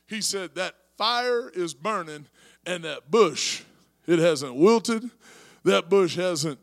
He 0.06 0.20
said, 0.20 0.54
That 0.54 0.74
fire 0.96 1.50
is 1.50 1.74
burning, 1.74 2.26
and 2.64 2.84
that 2.84 3.10
bush, 3.10 3.62
it 4.06 4.18
hasn't 4.18 4.54
wilted, 4.54 5.10
that 5.64 5.88
bush 5.88 6.16
hasn't 6.16 6.58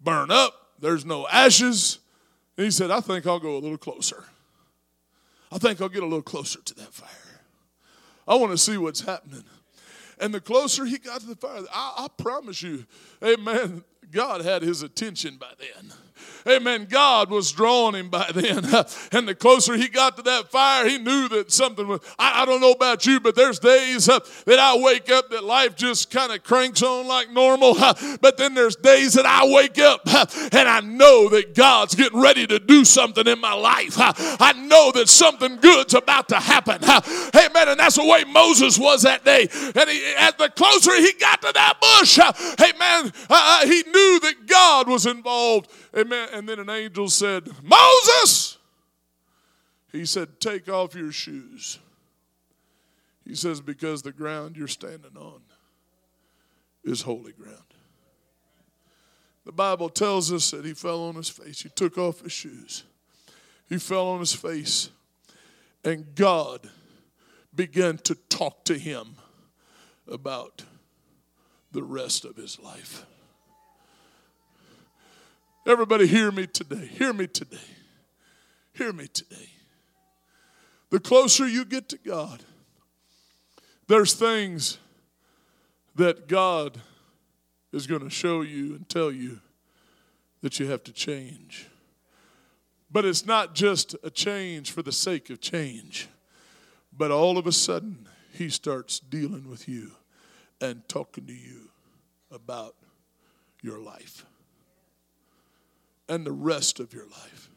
burned 0.00 0.32
up, 0.32 0.54
there's 0.78 1.04
no 1.04 1.28
ashes. 1.28 1.98
And 2.56 2.64
he 2.64 2.70
said, 2.70 2.90
I 2.90 3.00
think 3.00 3.26
I'll 3.26 3.38
go 3.38 3.56
a 3.56 3.60
little 3.60 3.78
closer. 3.78 4.24
I 5.50 5.58
think 5.58 5.80
I'll 5.80 5.88
get 5.88 6.02
a 6.02 6.06
little 6.06 6.22
closer 6.22 6.60
to 6.60 6.74
that 6.74 6.92
fire. 6.92 7.40
I 8.26 8.34
want 8.34 8.52
to 8.52 8.58
see 8.58 8.76
what's 8.76 9.00
happening. 9.00 9.44
And 10.18 10.32
the 10.32 10.40
closer 10.40 10.84
he 10.84 10.98
got 10.98 11.20
to 11.20 11.26
the 11.26 11.36
fire, 11.36 11.62
I, 11.72 12.04
I 12.04 12.22
promise 12.22 12.62
you, 12.62 12.86
amen, 13.22 13.84
God 14.12 14.42
had 14.42 14.62
his 14.62 14.82
attention 14.82 15.36
by 15.36 15.52
then. 15.58 15.92
Amen. 16.46 16.86
God 16.88 17.30
was 17.30 17.52
drawing 17.52 17.94
him 17.94 18.08
by 18.08 18.30
then. 18.34 18.64
And 19.12 19.28
the 19.28 19.34
closer 19.34 19.76
he 19.76 19.88
got 19.88 20.16
to 20.16 20.22
that 20.22 20.50
fire, 20.50 20.88
he 20.88 20.98
knew 20.98 21.28
that 21.28 21.52
something 21.52 21.86
was. 21.86 22.00
I, 22.18 22.42
I 22.42 22.44
don't 22.44 22.60
know 22.60 22.72
about 22.72 23.04
you, 23.04 23.20
but 23.20 23.34
there's 23.34 23.58
days 23.58 24.08
uh, 24.08 24.20
that 24.46 24.58
I 24.58 24.76
wake 24.78 25.10
up 25.10 25.30
that 25.30 25.44
life 25.44 25.76
just 25.76 26.10
kind 26.10 26.32
of 26.32 26.42
cranks 26.42 26.82
on 26.82 27.06
like 27.06 27.30
normal. 27.30 27.74
Uh, 27.76 28.16
but 28.20 28.36
then 28.36 28.54
there's 28.54 28.76
days 28.76 29.14
that 29.14 29.26
I 29.26 29.46
wake 29.52 29.78
up 29.78 30.02
uh, 30.06 30.26
and 30.52 30.68
I 30.68 30.80
know 30.80 31.28
that 31.30 31.54
God's 31.54 31.94
getting 31.94 32.20
ready 32.20 32.46
to 32.46 32.58
do 32.58 32.84
something 32.84 33.26
in 33.26 33.40
my 33.40 33.52
life. 33.52 33.98
Uh, 33.98 34.12
I 34.16 34.52
know 34.54 34.92
that 34.92 35.08
something 35.08 35.56
good's 35.56 35.94
about 35.94 36.28
to 36.28 36.36
happen. 36.36 36.78
Uh, 36.82 37.00
amen. 37.36 37.68
And 37.68 37.80
that's 37.80 37.96
the 37.96 38.06
way 38.06 38.24
Moses 38.24 38.78
was 38.78 39.02
that 39.02 39.24
day. 39.24 39.48
And 39.74 39.90
he, 39.90 40.14
as 40.18 40.34
the 40.34 40.50
closer 40.54 40.94
he 40.96 41.12
got 41.14 41.42
to 41.42 41.52
that 41.52 41.80
bush, 41.80 42.18
uh, 42.18 42.32
amen, 42.60 43.12
he 43.68 43.90
knew 43.90 44.20
that 44.20 44.46
God 44.46 44.88
was 44.88 45.06
involved. 45.06 45.70
Amen. 46.02 46.28
And 46.32 46.48
then 46.48 46.58
an 46.58 46.68
angel 46.68 47.08
said, 47.08 47.48
Moses! 47.62 48.58
He 49.92 50.04
said, 50.04 50.40
Take 50.40 50.68
off 50.68 50.94
your 50.94 51.12
shoes. 51.12 51.78
He 53.24 53.36
says, 53.36 53.60
Because 53.60 54.02
the 54.02 54.10
ground 54.10 54.56
you're 54.56 54.66
standing 54.66 55.16
on 55.16 55.42
is 56.82 57.02
holy 57.02 57.32
ground. 57.32 57.56
The 59.44 59.52
Bible 59.52 59.88
tells 59.88 60.32
us 60.32 60.50
that 60.50 60.64
he 60.64 60.74
fell 60.74 61.04
on 61.04 61.14
his 61.14 61.28
face. 61.28 61.62
He 61.62 61.68
took 61.68 61.98
off 61.98 62.20
his 62.20 62.32
shoes. 62.32 62.84
He 63.68 63.78
fell 63.78 64.08
on 64.08 64.20
his 64.20 64.32
face. 64.32 64.90
And 65.84 66.14
God 66.16 66.68
began 67.54 67.98
to 67.98 68.14
talk 68.14 68.64
to 68.64 68.78
him 68.78 69.16
about 70.08 70.64
the 71.70 71.82
rest 71.82 72.24
of 72.24 72.36
his 72.36 72.58
life. 72.58 73.04
Everybody, 75.64 76.08
hear 76.08 76.32
me 76.32 76.48
today. 76.48 76.86
Hear 76.86 77.12
me 77.12 77.28
today. 77.28 77.56
Hear 78.72 78.92
me 78.92 79.06
today. 79.06 79.48
The 80.90 80.98
closer 80.98 81.46
you 81.46 81.64
get 81.64 81.88
to 81.90 81.98
God, 81.98 82.42
there's 83.86 84.12
things 84.14 84.78
that 85.94 86.26
God 86.26 86.80
is 87.72 87.86
going 87.86 88.00
to 88.00 88.10
show 88.10 88.40
you 88.40 88.74
and 88.74 88.88
tell 88.88 89.12
you 89.12 89.38
that 90.40 90.58
you 90.58 90.66
have 90.68 90.82
to 90.84 90.92
change. 90.92 91.68
But 92.90 93.04
it's 93.04 93.24
not 93.24 93.54
just 93.54 93.94
a 94.02 94.10
change 94.10 94.72
for 94.72 94.82
the 94.82 94.92
sake 94.92 95.30
of 95.30 95.40
change, 95.40 96.08
but 96.92 97.12
all 97.12 97.38
of 97.38 97.46
a 97.46 97.52
sudden, 97.52 98.08
He 98.32 98.48
starts 98.48 98.98
dealing 98.98 99.48
with 99.48 99.68
you 99.68 99.92
and 100.60 100.86
talking 100.88 101.26
to 101.26 101.32
you 101.32 101.70
about 102.32 102.74
your 103.62 103.78
life 103.78 104.26
and 106.12 106.26
the 106.26 106.32
rest 106.32 106.78
of 106.78 106.92
your 106.92 107.06
life. 107.06 107.48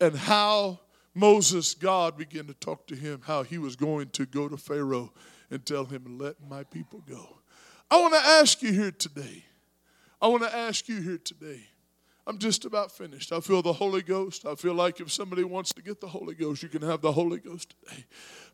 And 0.00 0.14
how 0.16 0.78
Moses, 1.12 1.74
God 1.74 2.16
began 2.16 2.46
to 2.46 2.54
talk 2.54 2.86
to 2.86 2.94
him, 2.94 3.20
how 3.24 3.42
he 3.42 3.58
was 3.58 3.74
going 3.74 4.10
to 4.10 4.26
go 4.26 4.48
to 4.48 4.56
Pharaoh 4.56 5.12
and 5.50 5.66
tell 5.66 5.84
him, 5.84 6.18
Let 6.20 6.36
my 6.48 6.62
people 6.62 7.02
go. 7.08 7.38
I 7.90 8.00
want 8.00 8.14
to 8.14 8.20
ask 8.20 8.62
you 8.62 8.72
here 8.72 8.92
today. 8.92 9.44
I 10.22 10.28
want 10.28 10.44
to 10.44 10.56
ask 10.56 10.88
you 10.88 11.00
here 11.00 11.18
today. 11.18 11.62
I'm 12.28 12.38
just 12.38 12.64
about 12.64 12.92
finished. 12.92 13.32
I 13.32 13.40
feel 13.40 13.60
the 13.60 13.72
Holy 13.72 14.02
Ghost. 14.02 14.46
I 14.46 14.54
feel 14.54 14.74
like 14.74 15.00
if 15.00 15.10
somebody 15.10 15.42
wants 15.42 15.72
to 15.72 15.82
get 15.82 16.00
the 16.00 16.06
Holy 16.06 16.34
Ghost, 16.34 16.62
you 16.62 16.68
can 16.68 16.82
have 16.82 17.00
the 17.00 17.12
Holy 17.12 17.38
Ghost 17.38 17.74
today. 17.82 18.04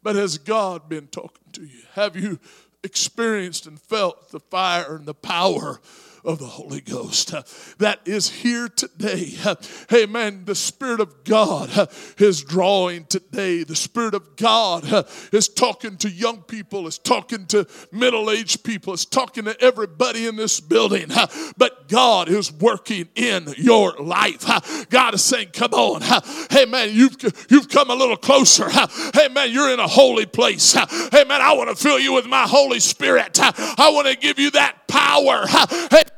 But 0.02 0.16
has 0.16 0.38
God 0.38 0.88
been 0.88 1.09
talking 1.09 1.52
to 1.52 1.62
you? 1.62 1.83
Have 1.92 2.16
you 2.16 2.40
experienced 2.83 3.66
and 3.66 3.78
felt 3.78 4.30
the 4.30 4.40
fire 4.40 4.96
and 4.96 5.04
the 5.04 5.14
power 5.14 5.78
of 6.24 6.38
the 6.38 6.46
Holy 6.46 6.80
Ghost 6.80 7.35
uh, 7.35 7.42
that 7.78 8.00
is 8.04 8.28
here 8.28 8.68
today. 8.68 9.35
Uh, 9.44 9.54
amen. 9.92 10.44
The 10.44 10.54
Spirit 10.54 11.00
of 11.00 11.24
God 11.24 11.70
uh, 11.76 11.87
is 12.18 12.42
drawing 12.42 13.04
today. 13.04 13.64
The 13.64 13.76
Spirit 13.76 14.14
of 14.14 14.37
God 14.37 14.85
is 15.33 15.48
talking 15.48 15.96
to 15.98 16.11
young 16.11 16.42
people, 16.42 16.87
is 16.87 16.98
talking 16.98 17.46
to 17.46 17.66
middle 17.92 18.30
aged 18.30 18.64
people, 18.64 18.92
is 18.92 19.04
talking 19.04 19.44
to 19.44 19.61
everybody 19.61 20.26
in 20.26 20.37
this 20.37 20.61
building. 20.61 21.09
But 21.56 21.88
God 21.88 22.28
is 22.28 22.52
working 22.52 23.09
in 23.14 23.52
your 23.56 23.92
life. 23.98 24.88
God 24.90 25.14
is 25.14 25.24
saying, 25.24 25.48
Come 25.52 25.72
on. 25.72 26.02
Hey, 26.50 26.64
man, 26.66 26.90
you've, 26.92 27.16
you've 27.48 27.68
come 27.68 27.90
a 27.90 27.94
little 27.94 28.16
closer. 28.16 28.68
Hey, 28.68 29.28
man, 29.28 29.50
you're 29.50 29.72
in 29.72 29.80
a 29.80 29.88
holy 29.88 30.26
place. 30.26 30.72
Hey, 30.72 31.24
man, 31.24 31.40
I 31.40 31.52
want 31.52 31.70
to 31.70 31.76
fill 31.76 31.98
you 31.98 32.12
with 32.12 32.26
my 32.26 32.46
Holy 32.46 32.80
Spirit. 32.80 33.38
I 33.40 33.90
want 33.92 34.09
to 34.09 34.16
give 34.16 34.38
you 34.38 34.50
that 34.52 34.79
power. 34.90 35.46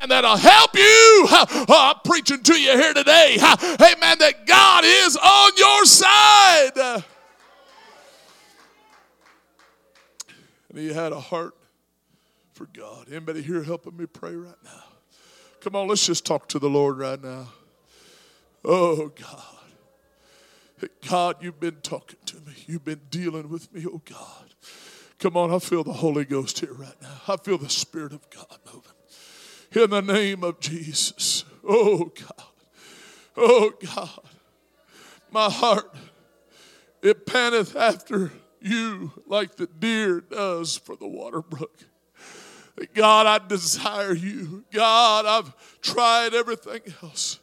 And 0.00 0.10
that'll 0.10 0.36
help 0.36 0.74
you. 0.74 1.26
Oh, 1.30 1.94
I'm 1.94 2.00
preaching 2.04 2.42
to 2.42 2.54
you 2.54 2.72
here 2.72 2.94
today. 2.94 3.36
Amen. 3.36 4.18
That 4.18 4.46
God 4.46 4.84
is 4.84 5.16
on 5.16 5.52
your 5.56 5.84
side. 5.84 7.04
And 10.70 10.78
he 10.78 10.92
had 10.92 11.12
a 11.12 11.20
heart 11.20 11.54
for 12.52 12.66
God. 12.66 13.08
Anybody 13.08 13.42
here 13.42 13.62
helping 13.62 13.96
me 13.96 14.06
pray 14.06 14.34
right 14.34 14.54
now? 14.64 14.84
Come 15.60 15.76
on, 15.76 15.86
let's 15.86 16.04
just 16.04 16.26
talk 16.26 16.48
to 16.48 16.58
the 16.58 16.68
Lord 16.68 16.98
right 16.98 17.22
now. 17.22 17.48
Oh, 18.64 19.08
God. 19.08 19.44
God, 21.08 21.36
you've 21.40 21.60
been 21.60 21.76
talking 21.82 22.18
to 22.26 22.36
me. 22.36 22.54
You've 22.66 22.84
been 22.84 23.02
dealing 23.10 23.48
with 23.48 23.72
me, 23.72 23.86
oh 23.86 24.00
God. 24.04 24.54
Come 25.22 25.36
on, 25.36 25.52
I 25.52 25.60
feel 25.60 25.84
the 25.84 25.92
Holy 25.92 26.24
Ghost 26.24 26.58
here 26.58 26.72
right 26.72 27.00
now. 27.00 27.20
I 27.28 27.36
feel 27.36 27.56
the 27.56 27.70
Spirit 27.70 28.12
of 28.12 28.28
God 28.28 28.58
moving 28.66 28.90
in 29.84 29.90
the 29.90 30.00
name 30.00 30.42
of 30.42 30.58
Jesus. 30.58 31.44
Oh 31.62 32.06
God. 32.06 32.48
Oh 33.36 33.72
God. 33.94 34.18
My 35.30 35.48
heart, 35.48 35.94
it 37.02 37.24
panteth 37.24 37.76
after 37.76 38.32
you 38.60 39.12
like 39.28 39.54
the 39.54 39.68
deer 39.68 40.20
does 40.22 40.76
for 40.76 40.96
the 40.96 41.06
water 41.06 41.40
brook. 41.40 41.84
God, 42.92 43.26
I 43.28 43.46
desire 43.46 44.14
you. 44.14 44.64
God, 44.72 45.24
I've 45.24 45.80
tried 45.82 46.34
everything 46.34 46.80
else. 47.00 47.38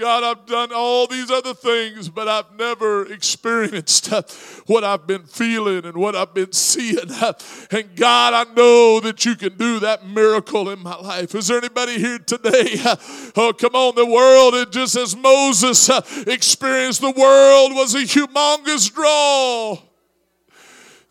God, 0.00 0.24
I've 0.24 0.46
done 0.46 0.70
all 0.74 1.06
these 1.06 1.30
other 1.30 1.52
things, 1.52 2.08
but 2.08 2.26
I've 2.26 2.56
never 2.58 3.04
experienced 3.12 4.10
uh, 4.10 4.22
what 4.64 4.82
I've 4.82 5.06
been 5.06 5.24
feeling 5.24 5.84
and 5.84 5.94
what 5.94 6.16
I've 6.16 6.32
been 6.32 6.52
seeing. 6.52 7.10
Uh, 7.10 7.34
and 7.70 7.94
God, 7.96 8.32
I 8.32 8.50
know 8.54 9.00
that 9.00 9.26
you 9.26 9.36
can 9.36 9.58
do 9.58 9.78
that 9.80 10.06
miracle 10.08 10.70
in 10.70 10.78
my 10.78 10.96
life. 10.96 11.34
Is 11.34 11.48
there 11.48 11.58
anybody 11.58 11.98
here 11.98 12.18
today? 12.18 12.76
Uh, 12.82 12.96
oh, 13.36 13.52
come 13.52 13.74
on. 13.74 13.94
The 13.94 14.06
world, 14.06 14.54
it 14.54 14.72
just 14.72 14.96
as 14.96 15.14
Moses 15.14 15.90
experienced, 16.26 17.02
the 17.02 17.10
world 17.10 17.74
was 17.74 17.94
a 17.94 17.98
humongous 17.98 18.90
draw. 18.90 19.76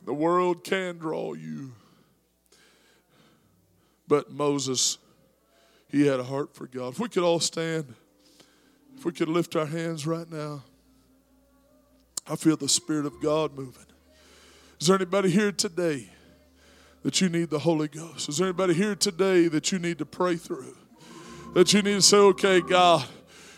The 0.04 0.14
world 0.16 0.64
can 0.64 0.98
draw 0.98 1.34
you. 1.34 1.74
But 4.08 4.32
Moses, 4.32 4.98
he 5.90 6.08
had 6.08 6.20
a 6.20 6.24
heart 6.24 6.56
for 6.56 6.66
God. 6.66 6.94
If 6.94 7.00
we 7.00 7.08
could 7.08 7.22
all 7.22 7.40
stand. 7.40 7.94
If 9.00 9.06
we 9.06 9.14
could 9.14 9.30
lift 9.30 9.56
our 9.56 9.66
hands 9.66 10.06
right 10.06 10.30
now, 10.30 10.62
I 12.28 12.36
feel 12.36 12.58
the 12.58 12.68
Spirit 12.68 13.06
of 13.06 13.22
God 13.22 13.56
moving. 13.56 13.86
Is 14.78 14.88
there 14.88 14.98
anybody 14.98 15.30
here 15.30 15.54
today 15.54 16.10
that 17.04 17.22
you 17.22 17.30
need 17.30 17.50
the 17.50 17.60
Holy 17.60 17.88
Ghost? 17.88 18.28
Is 18.28 18.40
there 18.40 18.48
anybody 18.48 18.74
here 18.74 18.96
today 18.96 19.48
that 19.48 19.72
you 19.72 19.80
need 19.80 20.00
to 20.00 20.06
pray 20.06 20.36
through? 20.36 20.76
That 21.54 21.72
you 21.72 21.82
need 21.82 21.94
to 21.94 22.02
say, 22.02 22.18
okay, 22.18 22.60
God, 22.60 23.08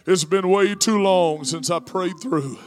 it's 0.06 0.24
been 0.26 0.48
way 0.48 0.76
too 0.76 1.02
long 1.02 1.44
since 1.44 1.72
I 1.72 1.80
prayed 1.80 2.20
through. 2.22 2.60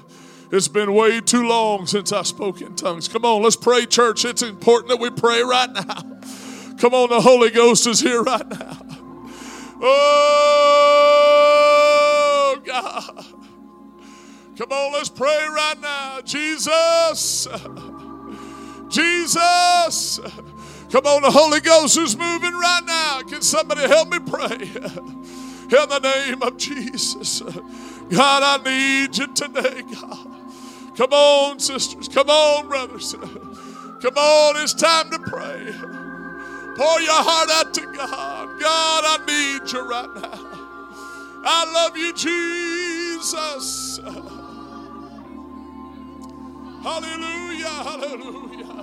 It's 0.51 0.67
been 0.67 0.95
way 0.95 1.21
too 1.21 1.47
long 1.47 1.87
since 1.87 2.11
I 2.11 2.23
spoke 2.23 2.61
in 2.61 2.75
tongues. 2.75 3.07
Come 3.07 3.25
on, 3.25 3.41
let's 3.45 3.55
pray, 3.55 3.87
church. 3.87 4.25
It's 4.25 4.43
important 4.43 4.89
that 4.89 4.99
we 4.99 5.11
pray 5.11 5.45
right 5.45 5.73
now. 5.73 6.01
Come 6.79 6.93
on, 6.93 7.09
the 7.09 7.21
Holy 7.21 7.51
Ghost 7.51 7.87
is 7.87 8.01
here 8.01 8.25
right 8.25 8.49
now. 8.49 8.79
Oh, 9.81 11.14
God. 12.65 13.25
Come 14.57 14.71
on, 14.71 14.93
let's 14.93 15.09
pray 15.09 15.47
right 15.49 15.81
now. 15.81 16.21
Jesus. 16.21 17.49
Jesus. 18.89 20.21
Come 20.91 21.07
on, 21.07 21.23
the 21.23 21.31
Holy 21.31 21.61
Ghost 21.61 21.99
is 21.99 22.17
moving 22.17 22.53
right 22.53 22.83
now. 22.87 23.23
Can 23.23 23.43
somebody 23.43 23.83
help 23.83 24.11
me 24.11 24.21
pray? 24.21 24.71
In 25.65 25.89
the 25.89 25.99
name 25.99 26.43
of 26.43 26.57
Jesus. 26.57 27.41
God, 27.41 28.43
I 28.43 28.63
need 28.63 29.17
you 29.19 29.27
today, 29.29 29.83
God. 29.83 30.29
Come 30.97 31.13
on, 31.13 31.59
sisters. 31.59 32.07
Come 32.07 32.31
on, 32.31 32.69
brothers. 32.69 33.15
Come 33.15 34.17
on, 34.17 34.63
it's 34.63 34.75
time 34.75 35.11
to 35.11 35.19
pray. 35.19 35.73
Pour 36.77 37.01
your 37.01 37.23
heart 37.23 37.51
out 37.51 37.75
to 37.75 37.81
God. 37.97 38.61
God, 38.61 39.05
I 39.05 39.19
need 39.27 39.73
you 39.73 39.81
right 39.81 40.15
now. 40.15 40.54
I 41.47 41.73
love 41.73 41.97
you, 41.97 42.13
Jesus. 42.15 44.01
Hallelujah, 46.83 47.69
hallelujah. 47.69 48.74